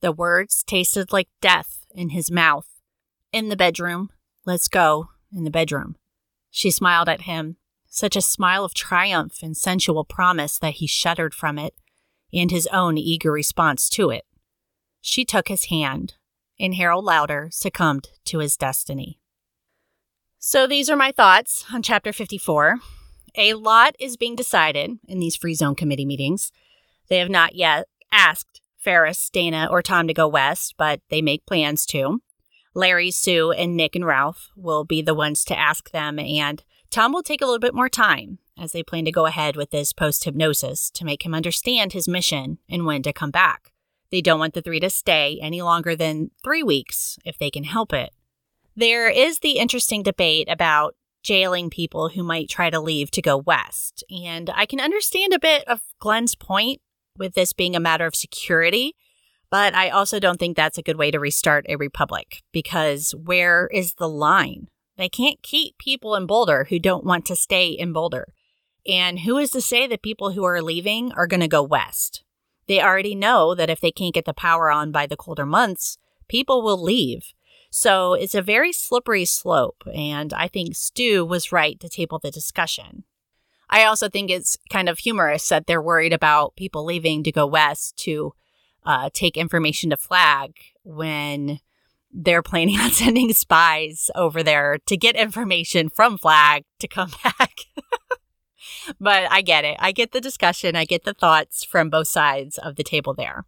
the 0.00 0.10
words 0.10 0.64
tasted 0.66 1.12
like 1.12 1.28
death 1.42 1.84
in 1.94 2.08
his 2.08 2.30
mouth. 2.30 2.66
In 3.30 3.50
the 3.50 3.56
bedroom. 3.56 4.08
Let's 4.46 4.68
go. 4.68 5.10
In 5.32 5.44
the 5.44 5.50
bedroom. 5.50 5.96
She 6.50 6.70
smiled 6.70 7.08
at 7.08 7.22
him, 7.22 7.56
such 7.88 8.16
a 8.16 8.22
smile 8.22 8.64
of 8.64 8.72
triumph 8.72 9.42
and 9.42 9.56
sensual 9.56 10.04
promise 10.04 10.58
that 10.58 10.74
he 10.74 10.86
shuddered 10.86 11.34
from 11.34 11.58
it 11.58 11.74
and 12.32 12.50
his 12.50 12.66
own 12.68 12.96
eager 12.96 13.30
response 13.30 13.88
to 13.90 14.10
it. 14.10 14.24
She 15.02 15.24
took 15.24 15.48
his 15.48 15.66
hand, 15.66 16.14
and 16.60 16.74
Harold 16.74 17.04
Lauder 17.04 17.48
succumbed 17.50 18.10
to 18.26 18.38
his 18.38 18.56
destiny. 18.56 19.18
So 20.38 20.66
these 20.66 20.88
are 20.88 20.96
my 20.96 21.10
thoughts 21.10 21.64
on 21.72 21.82
chapter 21.82 22.12
54. 22.12 22.78
A 23.36 23.54
lot 23.54 23.94
is 23.98 24.16
being 24.16 24.36
decided 24.36 24.98
in 25.08 25.18
these 25.18 25.36
free 25.36 25.54
zone 25.54 25.74
committee 25.74 26.04
meetings. 26.04 26.52
They 27.08 27.18
have 27.18 27.30
not 27.30 27.54
yet 27.54 27.86
asked 28.12 28.60
Ferris, 28.76 29.28
Dana, 29.30 29.68
or 29.70 29.82
Tom 29.82 30.06
to 30.08 30.14
go 30.14 30.26
west, 30.26 30.74
but 30.78 31.00
they 31.10 31.20
make 31.20 31.46
plans 31.46 31.84
to. 31.86 32.20
Larry, 32.74 33.10
Sue, 33.10 33.50
and 33.52 33.76
Nick 33.76 33.96
and 33.96 34.06
Ralph 34.06 34.48
will 34.56 34.84
be 34.84 35.02
the 35.02 35.14
ones 35.14 35.44
to 35.44 35.58
ask 35.58 35.90
them, 35.90 36.18
and 36.18 36.62
Tom 36.90 37.12
will 37.12 37.22
take 37.22 37.42
a 37.42 37.44
little 37.44 37.58
bit 37.58 37.74
more 37.74 37.88
time 37.88 38.38
as 38.58 38.72
they 38.72 38.82
plan 38.82 39.04
to 39.04 39.12
go 39.12 39.26
ahead 39.26 39.56
with 39.56 39.70
this 39.70 39.92
post 39.92 40.24
hypnosis 40.24 40.90
to 40.90 41.04
make 41.04 41.24
him 41.24 41.34
understand 41.34 41.92
his 41.92 42.08
mission 42.08 42.58
and 42.68 42.86
when 42.86 43.02
to 43.02 43.12
come 43.12 43.30
back. 43.30 43.69
They 44.10 44.20
don't 44.20 44.38
want 44.38 44.54
the 44.54 44.62
three 44.62 44.80
to 44.80 44.90
stay 44.90 45.38
any 45.40 45.62
longer 45.62 45.94
than 45.94 46.30
three 46.42 46.62
weeks 46.62 47.18
if 47.24 47.38
they 47.38 47.50
can 47.50 47.64
help 47.64 47.92
it. 47.92 48.10
There 48.76 49.08
is 49.08 49.38
the 49.38 49.58
interesting 49.58 50.02
debate 50.02 50.48
about 50.50 50.94
jailing 51.22 51.70
people 51.70 52.08
who 52.08 52.22
might 52.22 52.48
try 52.48 52.70
to 52.70 52.80
leave 52.80 53.10
to 53.12 53.22
go 53.22 53.36
west. 53.36 54.02
And 54.10 54.50
I 54.50 54.66
can 54.66 54.80
understand 54.80 55.32
a 55.32 55.38
bit 55.38 55.64
of 55.68 55.80
Glenn's 55.98 56.34
point 56.34 56.80
with 57.18 57.34
this 57.34 57.52
being 57.52 57.76
a 57.76 57.80
matter 57.80 58.06
of 58.06 58.14
security, 58.14 58.94
but 59.50 59.74
I 59.74 59.90
also 59.90 60.18
don't 60.18 60.38
think 60.38 60.56
that's 60.56 60.78
a 60.78 60.82
good 60.82 60.96
way 60.96 61.10
to 61.10 61.20
restart 61.20 61.66
a 61.68 61.76
republic 61.76 62.42
because 62.52 63.12
where 63.12 63.66
is 63.72 63.94
the 63.94 64.08
line? 64.08 64.68
They 64.96 65.08
can't 65.08 65.42
keep 65.42 65.76
people 65.78 66.14
in 66.14 66.26
Boulder 66.26 66.66
who 66.68 66.78
don't 66.78 67.04
want 67.04 67.26
to 67.26 67.36
stay 67.36 67.68
in 67.68 67.92
Boulder. 67.92 68.32
And 68.86 69.20
who 69.20 69.36
is 69.36 69.50
to 69.50 69.60
say 69.60 69.86
that 69.86 70.02
people 70.02 70.32
who 70.32 70.44
are 70.44 70.62
leaving 70.62 71.12
are 71.12 71.26
going 71.26 71.40
to 71.40 71.48
go 71.48 71.62
west? 71.62 72.22
They 72.70 72.80
already 72.80 73.16
know 73.16 73.56
that 73.56 73.68
if 73.68 73.80
they 73.80 73.90
can't 73.90 74.14
get 74.14 74.26
the 74.26 74.32
power 74.32 74.70
on 74.70 74.92
by 74.92 75.08
the 75.08 75.16
colder 75.16 75.44
months, 75.44 75.98
people 76.28 76.62
will 76.62 76.80
leave. 76.80 77.32
So 77.68 78.14
it's 78.14 78.36
a 78.36 78.42
very 78.42 78.72
slippery 78.72 79.24
slope, 79.24 79.82
and 79.92 80.32
I 80.32 80.46
think 80.46 80.76
Stu 80.76 81.24
was 81.24 81.50
right 81.50 81.80
to 81.80 81.88
table 81.88 82.20
the 82.20 82.30
discussion. 82.30 83.02
I 83.68 83.82
also 83.82 84.08
think 84.08 84.30
it's 84.30 84.56
kind 84.70 84.88
of 84.88 85.00
humorous 85.00 85.48
that 85.48 85.66
they're 85.66 85.82
worried 85.82 86.12
about 86.12 86.54
people 86.54 86.84
leaving 86.84 87.24
to 87.24 87.32
go 87.32 87.44
west 87.44 87.96
to 88.04 88.34
uh, 88.86 89.10
take 89.12 89.36
information 89.36 89.90
to 89.90 89.96
Flag 89.96 90.52
when 90.84 91.58
they're 92.12 92.40
planning 92.40 92.78
on 92.80 92.92
sending 92.92 93.32
spies 93.32 94.12
over 94.14 94.44
there 94.44 94.78
to 94.86 94.96
get 94.96 95.16
information 95.16 95.88
from 95.88 96.16
Flag 96.16 96.62
to 96.78 96.86
come 96.86 97.10
back. 97.24 97.52
But 99.00 99.30
I 99.30 99.42
get 99.42 99.64
it. 99.64 99.76
I 99.78 99.92
get 99.92 100.12
the 100.12 100.20
discussion. 100.20 100.76
I 100.76 100.84
get 100.84 101.04
the 101.04 101.14
thoughts 101.14 101.64
from 101.64 101.90
both 101.90 102.08
sides 102.08 102.58
of 102.58 102.76
the 102.76 102.84
table 102.84 103.14
there. 103.14 103.44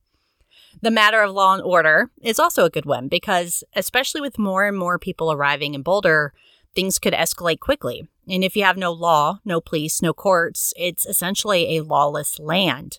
The 0.80 0.90
matter 0.90 1.22
of 1.22 1.32
law 1.32 1.54
and 1.54 1.62
order 1.62 2.10
is 2.22 2.38
also 2.38 2.64
a 2.64 2.70
good 2.70 2.86
one 2.86 3.08
because, 3.08 3.62
especially 3.74 4.20
with 4.20 4.38
more 4.38 4.66
and 4.66 4.76
more 4.76 4.98
people 4.98 5.30
arriving 5.30 5.74
in 5.74 5.82
Boulder, 5.82 6.32
things 6.74 6.98
could 6.98 7.12
escalate 7.12 7.60
quickly. 7.60 8.08
And 8.28 8.42
if 8.42 8.56
you 8.56 8.64
have 8.64 8.76
no 8.76 8.92
law, 8.92 9.40
no 9.44 9.60
police, 9.60 10.00
no 10.00 10.12
courts, 10.12 10.72
it's 10.76 11.04
essentially 11.04 11.76
a 11.76 11.84
lawless 11.84 12.38
land. 12.38 12.98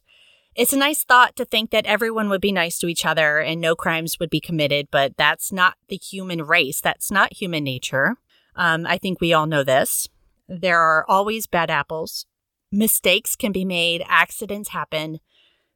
It's 0.55 0.73
a 0.73 0.77
nice 0.77 1.03
thought 1.03 1.35
to 1.37 1.45
think 1.45 1.71
that 1.71 1.87
everyone 1.87 2.29
would 2.29 2.41
be 2.41 2.51
nice 2.51 2.77
to 2.79 2.87
each 2.87 3.05
other 3.05 3.39
and 3.39 3.59
no 3.59 3.75
crimes 3.75 4.19
would 4.19 4.29
be 4.29 4.39
committed, 4.39 4.89
but 4.91 5.17
that's 5.17 5.51
not 5.51 5.75
the 5.87 5.95
human 5.95 6.43
race. 6.43 6.79
That's 6.79 7.09
not 7.09 7.33
human 7.33 7.63
nature. 7.63 8.17
Um, 8.55 8.85
I 8.85 8.99
think 8.99 9.19
we 9.19 9.33
all 9.33 9.47
know 9.47 9.63
this. 9.63 10.07
There 10.47 10.79
are 10.79 11.05
always 11.09 11.47
bad 11.47 11.71
apples. 11.71 12.27
Mistakes 12.75 13.35
can 13.35 13.51
be 13.51 13.65
made, 13.65 14.03
accidents 14.07 14.69
happen. 14.69 15.19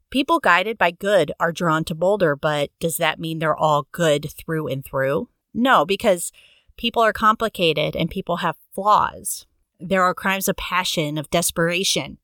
People 0.10 0.40
guided 0.40 0.80
by 0.80 0.90
good 0.90 1.32
are 1.40 1.52
drawn 1.52 1.84
to 1.84 1.94
Boulder, 1.94 2.36
but 2.36 2.72
does 2.80 2.98
that 2.98 3.20
mean 3.20 3.38
they're 3.38 3.56
all 3.56 3.88
good 3.92 4.32
through 4.32 4.68
and 4.68 4.84
through? 4.84 5.30
No, 5.54 5.86
because 5.86 6.32
people 6.76 7.04
are 7.04 7.14
complicated 7.14 7.96
and 7.96 8.10
people 8.10 8.38
have 8.38 8.56
flaws. 8.74 9.46
There 9.80 10.02
are 10.02 10.16
crimes 10.16 10.48
of 10.48 10.56
passion, 10.56 11.20
of 11.20 11.30
desperation. 11.30 12.18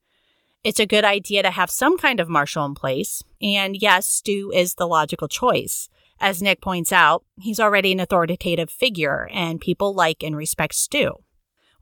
It's 0.64 0.80
a 0.80 0.86
good 0.86 1.04
idea 1.04 1.44
to 1.44 1.52
have 1.52 1.70
some 1.70 1.96
kind 1.96 2.18
of 2.18 2.28
marshal 2.28 2.64
in 2.64 2.74
place. 2.74 3.22
And 3.40 3.80
yes, 3.80 4.08
Stu 4.08 4.50
is 4.52 4.74
the 4.74 4.88
logical 4.88 5.28
choice. 5.28 5.88
As 6.18 6.42
Nick 6.42 6.60
points 6.60 6.90
out, 6.90 7.24
he's 7.38 7.60
already 7.60 7.92
an 7.92 8.00
authoritative 8.00 8.70
figure, 8.70 9.28
and 9.32 9.60
people 9.60 9.94
like 9.94 10.24
and 10.24 10.36
respect 10.36 10.74
Stu. 10.74 11.23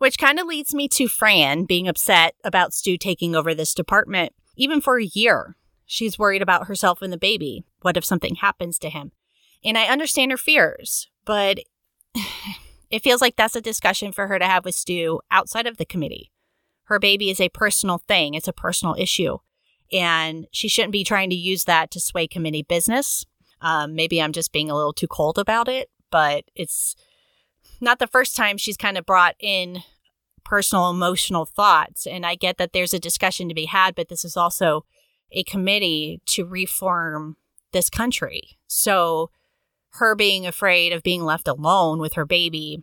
Which 0.02 0.18
kind 0.18 0.40
of 0.40 0.48
leads 0.48 0.74
me 0.74 0.88
to 0.88 1.06
Fran 1.06 1.62
being 1.62 1.86
upset 1.86 2.34
about 2.42 2.74
Stu 2.74 2.98
taking 2.98 3.36
over 3.36 3.54
this 3.54 3.72
department, 3.72 4.32
even 4.56 4.80
for 4.80 4.98
a 4.98 5.04
year. 5.04 5.56
She's 5.86 6.18
worried 6.18 6.42
about 6.42 6.66
herself 6.66 7.02
and 7.02 7.12
the 7.12 7.16
baby. 7.16 7.62
What 7.82 7.96
if 7.96 8.04
something 8.04 8.34
happens 8.34 8.80
to 8.80 8.90
him? 8.90 9.12
And 9.64 9.78
I 9.78 9.84
understand 9.84 10.32
her 10.32 10.36
fears, 10.36 11.08
but 11.24 11.60
it 12.90 13.04
feels 13.04 13.20
like 13.20 13.36
that's 13.36 13.54
a 13.54 13.60
discussion 13.60 14.10
for 14.10 14.26
her 14.26 14.40
to 14.40 14.44
have 14.44 14.64
with 14.64 14.74
Stu 14.74 15.20
outside 15.30 15.68
of 15.68 15.76
the 15.76 15.84
committee. 15.84 16.32
Her 16.86 16.98
baby 16.98 17.30
is 17.30 17.40
a 17.40 17.48
personal 17.50 17.98
thing, 17.98 18.34
it's 18.34 18.48
a 18.48 18.52
personal 18.52 18.96
issue. 18.98 19.38
And 19.92 20.48
she 20.50 20.66
shouldn't 20.66 20.90
be 20.90 21.04
trying 21.04 21.30
to 21.30 21.36
use 21.36 21.62
that 21.66 21.92
to 21.92 22.00
sway 22.00 22.26
committee 22.26 22.64
business. 22.64 23.24
Um, 23.60 23.94
maybe 23.94 24.20
I'm 24.20 24.32
just 24.32 24.50
being 24.50 24.68
a 24.68 24.74
little 24.74 24.92
too 24.92 25.06
cold 25.06 25.38
about 25.38 25.68
it, 25.68 25.90
but 26.10 26.42
it's 26.56 26.96
not 27.82 27.98
the 27.98 28.06
first 28.06 28.36
time 28.36 28.56
she's 28.56 28.76
kind 28.76 28.96
of 28.96 29.04
brought 29.04 29.34
in 29.40 29.82
personal 30.44 30.90
emotional 30.90 31.44
thoughts. 31.44 32.06
And 32.06 32.24
I 32.24 32.34
get 32.34 32.58
that 32.58 32.72
there's 32.72 32.94
a 32.94 32.98
discussion 32.98 33.48
to 33.48 33.54
be 33.54 33.66
had, 33.66 33.94
but 33.94 34.08
this 34.08 34.24
is 34.24 34.36
also 34.36 34.84
a 35.30 35.42
committee 35.44 36.20
to 36.26 36.44
reform 36.44 37.36
this 37.72 37.90
country. 37.90 38.58
So 38.66 39.30
her 39.94 40.14
being 40.14 40.46
afraid 40.46 40.92
of 40.92 41.02
being 41.02 41.22
left 41.22 41.48
alone 41.48 41.98
with 41.98 42.14
her 42.14 42.24
baby, 42.24 42.82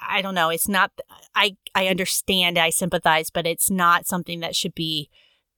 I 0.00 0.22
don't 0.22 0.34
know, 0.34 0.48
it's 0.50 0.68
not 0.68 0.92
I 1.34 1.56
I 1.74 1.88
understand, 1.88 2.58
I 2.58 2.70
sympathize, 2.70 3.30
but 3.30 3.46
it's 3.46 3.70
not 3.70 4.06
something 4.06 4.40
that 4.40 4.56
should 4.56 4.74
be 4.74 5.10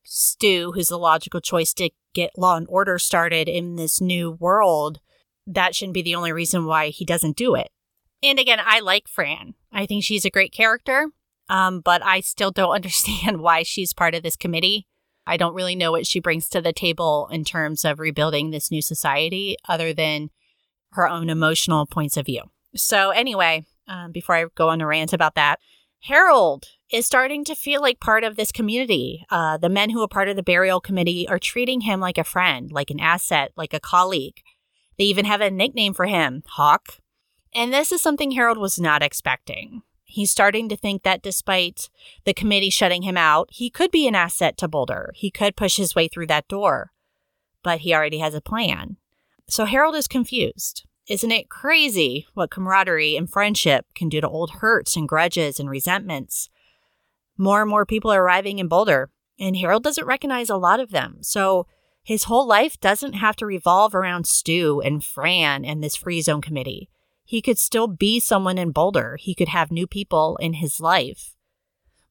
Stu, 0.03 0.73
who's 0.75 0.89
the 0.89 0.99
logical 0.99 1.41
choice 1.41 1.75
to 1.75 1.91
get 2.15 2.37
law 2.37 2.57
and 2.57 2.67
order 2.69 2.99
started 2.99 3.49
in 3.49 3.77
this 3.77 4.01
new 4.01 4.33
world. 4.33 4.99
That 5.47 5.75
shouldn't 5.75 5.95
be 5.95 6.03
the 6.03 6.15
only 6.15 6.33
reason 6.33 6.65
why 6.65 6.89
he 6.89 7.05
doesn't 7.05 7.37
do 7.37 7.55
it. 7.55 7.71
And 8.23 8.39
again, 8.39 8.61
I 8.63 8.81
like 8.81 9.09
Fran. 9.09 9.55
I 9.73 9.87
think 9.87 10.05
she's 10.05 10.25
a 10.25 10.31
great 10.31 10.53
character, 10.53 11.09
um, 11.49 11.81
but 11.81 12.05
I 12.05 12.21
still 12.21 12.51
don't 12.51 12.71
understand 12.75 13.41
why 13.41 13.63
she's 13.63 13.93
part 13.93 14.15
of 14.15 14.23
this 14.23 14.37
committee. 14.37 14.87
I 15.27 15.37
don't 15.37 15.55
really 15.55 15.77
know 15.77 15.93
what 15.93 16.07
she 16.07 16.21
brings 16.21 16.49
to 16.49 16.61
the 16.61 16.73
table 16.73 17.29
in 17.31 17.45
terms 17.45 17.85
of 17.85 18.01
rebuilding 18.01 18.51
this 18.51 18.71
new 18.71 18.83
society 18.83 19.57
other 19.69 19.93
than 19.93 20.31
her 20.93 21.09
own 21.09 21.31
emotional 21.31 21.87
points 21.87 22.17
of 22.17 22.27
view. 22.27 22.43
So, 22.75 23.11
anyway, 23.11 23.65
um, 23.87 24.13
before 24.13 24.35
I 24.37 24.47
go 24.55 24.69
on 24.69 24.81
a 24.81 24.87
rant 24.87 25.13
about 25.13 25.35
that, 25.35 25.61
Harold 26.05 26.67
is 26.91 27.07
starting 27.07 27.45
to 27.45 27.55
feel 27.55 27.81
like 27.81 28.01
part 28.01 28.25
of 28.25 28.37
this 28.37 28.51
community. 28.51 29.25
Uh, 29.31 29.59
the 29.59 29.69
men 29.69 29.91
who 29.91 30.03
are 30.03 30.09
part 30.09 30.29
of 30.29 30.37
the 30.37 30.43
burial 30.43 30.81
committee 30.81 31.29
are 31.29 31.39
treating 31.39 31.83
him 31.83 32.01
like 32.01 32.19
a 32.19 32.25
friend, 32.25 32.73
like 32.73 32.91
an 32.91 33.01
asset, 33.01 33.53
like 33.57 33.75
a 33.75 33.81
colleague. 33.81 34.41
They 34.99 35.05
even 35.05 35.27
have 35.27 35.41
a 35.41 35.51
nickname 35.51 35.95
for 35.95 36.07
him, 36.07 36.43
Hawk. 36.47 36.99
And 37.55 37.73
this 37.73 37.91
is 37.91 38.01
something 38.01 38.33
Harold 38.33 38.59
was 38.59 38.79
not 38.79 39.03
expecting. 39.03 39.83
He's 40.05 40.31
starting 40.31 40.69
to 40.69 40.77
think 40.77 41.03
that 41.03 41.23
despite 41.23 41.89
the 42.25 42.35
committee 42.35 42.71
shutting 42.71 43.03
him 43.03 43.17
out, 43.17 43.49
he 43.53 43.71
could 43.71 43.91
be 43.91 44.09
an 44.09 44.15
asset 44.15 44.57
to 44.59 44.69
Boulder. 44.69 45.13
He 45.15 45.31
could 45.31 45.57
push 45.57 45.77
his 45.77 45.95
way 45.95 46.09
through 46.09 46.27
that 46.29 46.49
door. 46.49 46.93
But 47.63 47.81
he 47.81 47.95
already 47.95 48.19
has 48.19 48.35
a 48.35 48.41
plan. 48.41 48.97
So 49.49 49.65
Harold 49.65 49.95
is 49.95 50.09
confused. 50.09 50.85
Isn't 51.09 51.33
it 51.33 51.49
crazy 51.49 52.27
what 52.35 52.51
camaraderie 52.51 53.17
and 53.17 53.29
friendship 53.29 53.87
can 53.95 54.09
do 54.09 54.21
to 54.21 54.29
old 54.29 54.51
hurts 54.51 54.97
and 54.97 55.09
grudges 55.09 55.59
and 55.59 55.69
resentments? 55.69 56.51
More 57.37 57.63
and 57.63 57.71
more 57.71 57.87
people 57.87 58.13
are 58.13 58.23
arriving 58.23 58.59
in 58.59 58.69
Boulder, 58.69 59.11
and 59.39 59.57
Harold 59.57 59.83
doesn't 59.83 60.07
recognize 60.07 60.51
a 60.51 60.57
lot 60.57 60.79
of 60.79 60.91
them. 60.91 61.19
So 61.23 61.67
his 62.03 62.25
whole 62.25 62.47
life 62.47 62.79
doesn't 62.81 63.15
have 63.15 63.37
to 63.37 63.47
revolve 63.47 63.95
around 63.95 64.27
Stu 64.27 64.81
and 64.81 65.05
Fran 65.05 65.65
and 65.65 65.83
this 65.83 65.97
free 65.97 66.21
zone 66.21 66.43
committee 66.43 66.89
he 67.31 67.41
could 67.41 67.59
still 67.59 67.87
be 67.87 68.19
someone 68.19 68.59
in 68.59 68.73
Boulder. 68.73 69.17
He 69.17 69.37
could 69.37 69.47
have 69.47 69.71
new 69.71 69.87
people 69.87 70.37
in 70.39 70.55
his 70.55 70.81
life. 70.81 71.37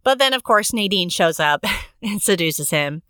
But 0.01 0.17
then, 0.17 0.33
of 0.33 0.43
course, 0.43 0.71
Nadine 0.71 1.09
shows 1.09 1.41
up 1.41 1.65
and 2.01 2.21
seduces 2.21 2.69
him 2.69 3.01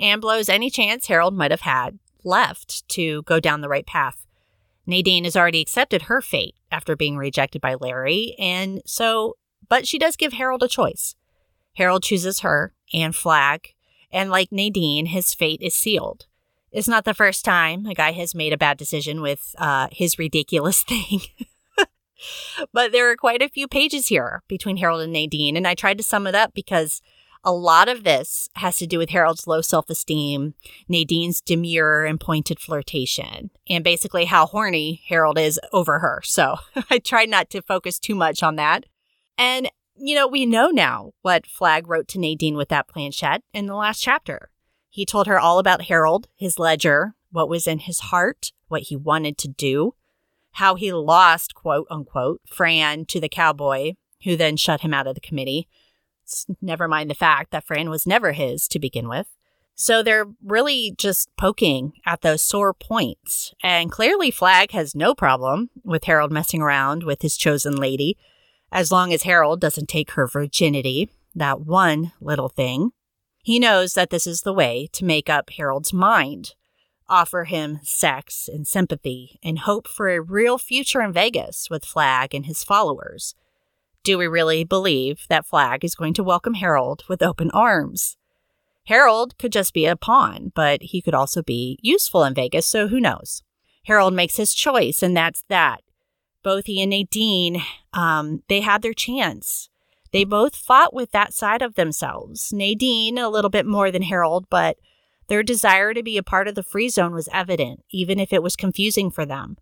and 0.00 0.22
blows 0.22 0.48
any 0.48 0.70
chance 0.70 1.08
Harold 1.08 1.34
might 1.34 1.50
have 1.50 1.60
had 1.60 1.98
left 2.24 2.88
to 2.88 3.20
go 3.24 3.38
down 3.38 3.60
the 3.60 3.68
right 3.68 3.86
path. 3.86 4.26
Nadine 4.86 5.24
has 5.24 5.36
already 5.36 5.60
accepted 5.60 6.04
her 6.04 6.22
fate 6.22 6.54
after 6.72 6.96
being 6.96 7.18
rejected 7.18 7.60
by 7.60 7.74
Larry, 7.74 8.34
and 8.38 8.80
so, 8.86 9.36
but 9.68 9.86
she 9.86 9.98
does 9.98 10.16
give 10.16 10.32
Harold 10.32 10.62
a 10.62 10.68
choice. 10.68 11.16
Harold 11.74 12.02
chooses 12.02 12.40
her 12.40 12.72
and 12.94 13.14
Flag, 13.14 13.74
and 14.10 14.30
like 14.30 14.50
Nadine, 14.50 15.04
his 15.04 15.34
fate 15.34 15.60
is 15.60 15.74
sealed. 15.74 16.28
It's 16.72 16.88
not 16.88 17.04
the 17.04 17.12
first 17.12 17.44
time 17.44 17.84
a 17.84 17.92
guy 17.92 18.12
has 18.12 18.34
made 18.34 18.54
a 18.54 18.58
bad 18.58 18.78
decision 18.78 19.20
with 19.20 19.54
uh, 19.58 19.88
his 19.92 20.18
ridiculous 20.18 20.82
thing. 20.88 21.20
But 22.72 22.92
there 22.92 23.10
are 23.10 23.16
quite 23.16 23.42
a 23.42 23.48
few 23.48 23.68
pages 23.68 24.08
here 24.08 24.42
between 24.48 24.78
Harold 24.78 25.02
and 25.02 25.12
Nadine, 25.12 25.56
and 25.56 25.66
I 25.66 25.74
tried 25.74 25.98
to 25.98 26.04
sum 26.04 26.26
it 26.26 26.34
up 26.34 26.54
because 26.54 27.00
a 27.44 27.52
lot 27.52 27.88
of 27.88 28.04
this 28.04 28.48
has 28.56 28.76
to 28.76 28.86
do 28.86 28.98
with 28.98 29.10
Harold's 29.10 29.46
low 29.46 29.60
self 29.60 29.88
esteem, 29.88 30.54
Nadine's 30.88 31.40
demure 31.40 32.04
and 32.04 32.20
pointed 32.20 32.60
flirtation, 32.60 33.50
and 33.68 33.84
basically 33.84 34.24
how 34.24 34.46
horny 34.46 35.02
Harold 35.08 35.38
is 35.38 35.60
over 35.72 36.00
her. 36.00 36.20
So 36.24 36.56
I 36.90 36.98
tried 36.98 37.28
not 37.28 37.50
to 37.50 37.62
focus 37.62 37.98
too 37.98 38.14
much 38.14 38.42
on 38.42 38.56
that. 38.56 38.86
And, 39.36 39.70
you 39.96 40.14
know, 40.14 40.26
we 40.26 40.46
know 40.46 40.68
now 40.70 41.12
what 41.22 41.46
Flag 41.46 41.88
wrote 41.88 42.08
to 42.08 42.18
Nadine 42.18 42.56
with 42.56 42.68
that 42.70 42.88
planchette 42.88 43.42
in 43.52 43.66
the 43.66 43.76
last 43.76 44.00
chapter. 44.00 44.50
He 44.90 45.06
told 45.06 45.26
her 45.26 45.38
all 45.38 45.58
about 45.58 45.82
Harold, 45.82 46.28
his 46.34 46.58
ledger, 46.58 47.14
what 47.30 47.48
was 47.48 47.66
in 47.66 47.80
his 47.80 48.00
heart, 48.00 48.52
what 48.68 48.82
he 48.82 48.96
wanted 48.96 49.38
to 49.38 49.48
do 49.48 49.94
how 50.58 50.74
he 50.74 50.92
lost, 50.92 51.54
quote 51.54 51.86
unquote, 51.90 52.40
Fran 52.46 53.06
to 53.06 53.20
the 53.20 53.28
cowboy, 53.28 53.92
who 54.24 54.36
then 54.36 54.56
shut 54.56 54.80
him 54.80 54.92
out 54.92 55.06
of 55.06 55.14
the 55.14 55.20
committee. 55.20 55.68
Never 56.60 56.88
mind 56.88 57.08
the 57.08 57.14
fact 57.14 57.52
that 57.52 57.64
Fran 57.64 57.88
was 57.88 58.06
never 58.06 58.32
his 58.32 58.66
to 58.68 58.78
begin 58.78 59.08
with. 59.08 59.28
So 59.76 60.02
they're 60.02 60.26
really 60.44 60.92
just 60.98 61.30
poking 61.36 61.92
at 62.04 62.22
those 62.22 62.42
sore 62.42 62.74
points. 62.74 63.54
And 63.62 63.92
clearly, 63.92 64.32
Flagg 64.32 64.72
has 64.72 64.96
no 64.96 65.14
problem 65.14 65.70
with 65.84 66.04
Harold 66.04 66.32
messing 66.32 66.60
around 66.60 67.04
with 67.04 67.22
his 67.22 67.36
chosen 67.36 67.76
lady, 67.76 68.16
as 68.72 68.90
long 68.90 69.12
as 69.12 69.22
Harold 69.22 69.60
doesn't 69.60 69.88
take 69.88 70.10
her 70.12 70.26
virginity, 70.26 71.08
that 71.36 71.60
one 71.60 72.10
little 72.20 72.48
thing. 72.48 72.90
He 73.44 73.60
knows 73.60 73.94
that 73.94 74.10
this 74.10 74.26
is 74.26 74.42
the 74.42 74.52
way 74.52 74.88
to 74.92 75.04
make 75.04 75.30
up 75.30 75.50
Harold's 75.50 75.92
mind, 75.92 76.54
offer 77.08 77.44
him 77.44 77.80
sex 77.82 78.48
and 78.52 78.66
sympathy, 78.66 79.38
and 79.42 79.60
hope 79.60 79.88
for 79.88 80.08
a 80.08 80.20
real 80.20 80.58
future 80.58 81.00
in 81.00 81.12
Vegas 81.12 81.68
with 81.70 81.84
Flagg 81.84 82.34
and 82.34 82.46
his 82.46 82.64
followers. 82.64 83.34
Do 84.04 84.18
we 84.18 84.26
really 84.26 84.64
believe 84.64 85.26
that 85.28 85.46
Flagg 85.46 85.84
is 85.84 85.94
going 85.94 86.14
to 86.14 86.22
welcome 86.22 86.54
Harold 86.54 87.04
with 87.08 87.22
open 87.22 87.50
arms? 87.52 88.16
Harold 88.84 89.36
could 89.38 89.52
just 89.52 89.74
be 89.74 89.84
a 89.84 89.96
pawn, 89.96 90.50
but 90.54 90.82
he 90.82 91.02
could 91.02 91.14
also 91.14 91.42
be 91.42 91.78
useful 91.82 92.24
in 92.24 92.32
Vegas, 92.32 92.64
so 92.64 92.88
who 92.88 93.00
knows? 93.00 93.42
Harold 93.84 94.14
makes 94.14 94.36
his 94.36 94.54
choice, 94.54 95.02
and 95.02 95.16
that's 95.16 95.44
that. 95.48 95.82
Both 96.42 96.66
he 96.66 96.80
and 96.82 96.90
Nadine, 96.90 97.62
um, 97.92 98.42
they 98.48 98.60
had 98.60 98.80
their 98.80 98.94
chance. 98.94 99.68
They 100.12 100.24
both 100.24 100.56
fought 100.56 100.94
with 100.94 101.10
that 101.10 101.34
side 101.34 101.60
of 101.60 101.74
themselves. 101.74 102.50
Nadine 102.52 103.18
a 103.18 103.28
little 103.28 103.50
bit 103.50 103.66
more 103.66 103.90
than 103.90 104.02
Harold, 104.02 104.46
but 104.48 104.78
their 105.28 105.42
desire 105.42 105.94
to 105.94 106.02
be 106.02 106.16
a 106.16 106.22
part 106.22 106.48
of 106.48 106.54
the 106.54 106.62
free 106.62 106.88
zone 106.88 107.12
was 107.12 107.28
evident, 107.32 107.84
even 107.90 108.18
if 108.18 108.32
it 108.32 108.42
was 108.42 108.56
confusing 108.56 109.10
for 109.10 109.24
them. 109.24 109.56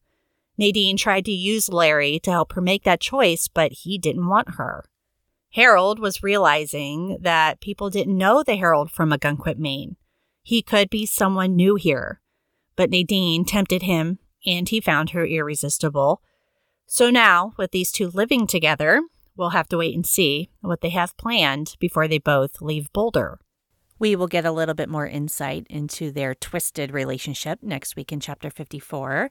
Nadine 0.58 0.96
tried 0.96 1.24
to 1.26 1.32
use 1.32 1.68
Larry 1.68 2.18
to 2.20 2.30
help 2.30 2.52
her 2.52 2.60
make 2.60 2.84
that 2.84 3.00
choice, 3.00 3.48
but 3.48 3.72
he 3.72 3.98
didn't 3.98 4.28
want 4.28 4.54
her. 4.54 4.84
Harold 5.52 5.98
was 5.98 6.22
realizing 6.22 7.18
that 7.20 7.60
people 7.60 7.90
didn't 7.90 8.16
know 8.16 8.42
the 8.42 8.56
Harold 8.56 8.90
from 8.90 9.10
Ogunquit, 9.10 9.58
Maine. 9.58 9.96
He 10.42 10.62
could 10.62 10.88
be 10.88 11.06
someone 11.06 11.56
new 11.56 11.74
here. 11.74 12.20
But 12.76 12.90
Nadine 12.90 13.44
tempted 13.44 13.82
him, 13.82 14.18
and 14.46 14.68
he 14.68 14.80
found 14.80 15.10
her 15.10 15.26
irresistible. 15.26 16.22
So 16.86 17.10
now, 17.10 17.52
with 17.56 17.72
these 17.72 17.90
two 17.90 18.08
living 18.08 18.46
together, 18.46 19.02
we'll 19.36 19.50
have 19.50 19.68
to 19.68 19.78
wait 19.78 19.94
and 19.94 20.06
see 20.06 20.50
what 20.60 20.82
they 20.82 20.90
have 20.90 21.16
planned 21.16 21.74
before 21.80 22.06
they 22.06 22.18
both 22.18 22.62
leave 22.62 22.92
Boulder. 22.92 23.40
We 23.98 24.16
will 24.16 24.26
get 24.26 24.44
a 24.44 24.52
little 24.52 24.74
bit 24.74 24.88
more 24.88 25.06
insight 25.06 25.66
into 25.70 26.10
their 26.10 26.34
twisted 26.34 26.92
relationship 26.92 27.62
next 27.62 27.96
week 27.96 28.12
in 28.12 28.20
chapter 28.20 28.50
54. 28.50 29.30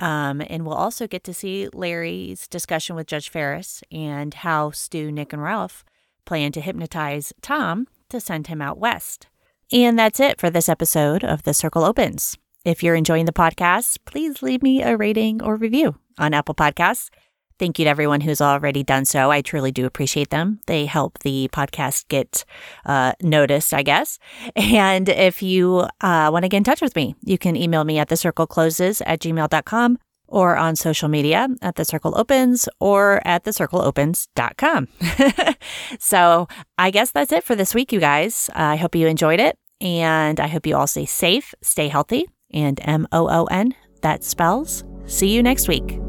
Um, 0.00 0.42
and 0.48 0.64
we'll 0.64 0.76
also 0.76 1.06
get 1.08 1.24
to 1.24 1.34
see 1.34 1.68
Larry's 1.72 2.46
discussion 2.46 2.94
with 2.94 3.08
Judge 3.08 3.28
Farris 3.28 3.82
and 3.90 4.32
how 4.32 4.70
Stu, 4.70 5.10
Nick, 5.10 5.32
and 5.32 5.42
Ralph 5.42 5.84
plan 6.24 6.52
to 6.52 6.60
hypnotize 6.60 7.32
Tom 7.42 7.88
to 8.10 8.20
send 8.20 8.46
him 8.46 8.62
out 8.62 8.78
west. 8.78 9.26
And 9.72 9.98
that's 9.98 10.20
it 10.20 10.40
for 10.40 10.50
this 10.50 10.68
episode 10.68 11.24
of 11.24 11.42
The 11.42 11.52
Circle 11.52 11.84
Opens. 11.84 12.38
If 12.64 12.82
you're 12.82 12.94
enjoying 12.94 13.26
the 13.26 13.32
podcast, 13.32 13.98
please 14.04 14.42
leave 14.42 14.62
me 14.62 14.82
a 14.82 14.96
rating 14.96 15.42
or 15.42 15.56
review 15.56 15.96
on 16.18 16.34
Apple 16.34 16.54
Podcasts. 16.54 17.10
Thank 17.58 17.78
you 17.78 17.84
to 17.84 17.90
everyone 17.90 18.20
who's 18.20 18.40
already 18.40 18.82
done 18.82 19.04
so. 19.04 19.30
I 19.30 19.42
truly 19.42 19.72
do 19.72 19.86
appreciate 19.86 20.30
them. 20.30 20.60
They 20.66 20.86
help 20.86 21.18
the 21.20 21.48
podcast 21.52 22.08
get 22.08 22.44
uh, 22.86 23.12
noticed, 23.22 23.74
I 23.74 23.82
guess. 23.82 24.18
And 24.54 25.08
if 25.08 25.42
you 25.42 25.88
uh, 26.00 26.30
want 26.32 26.44
to 26.44 26.48
get 26.48 26.58
in 26.58 26.64
touch 26.64 26.80
with 26.80 26.94
me, 26.94 27.14
you 27.24 27.38
can 27.38 27.56
email 27.56 27.84
me 27.84 27.98
at 27.98 28.08
thecirclecloses 28.08 29.02
at 29.06 29.20
gmail.com 29.20 29.98
or 30.28 30.56
on 30.56 30.76
social 30.76 31.08
media 31.08 31.48
at 31.62 31.76
the 31.76 31.84
circle 31.84 32.16
opens 32.16 32.68
or 32.80 33.20
at 33.24 33.44
thecircleopens.com. 33.44 34.88
so 35.98 36.48
I 36.76 36.90
guess 36.90 37.10
that's 37.10 37.32
it 37.32 37.44
for 37.44 37.56
this 37.56 37.74
week, 37.74 37.92
you 37.92 38.00
guys. 38.00 38.50
Uh, 38.54 38.62
I 38.62 38.76
hope 38.76 38.94
you 38.94 39.06
enjoyed 39.06 39.40
it 39.40 39.58
and 39.80 40.38
I 40.38 40.46
hope 40.46 40.66
you 40.66 40.76
all 40.76 40.86
stay 40.86 41.06
safe, 41.06 41.54
stay 41.62 41.88
healthy, 41.88 42.28
and 42.52 42.78
M 42.84 43.08
O 43.12 43.28
O 43.28 43.44
N, 43.46 43.74
that 44.02 44.22
spells 44.24 44.84
see 45.06 45.30
you 45.34 45.42
next 45.42 45.68
week. 45.68 46.07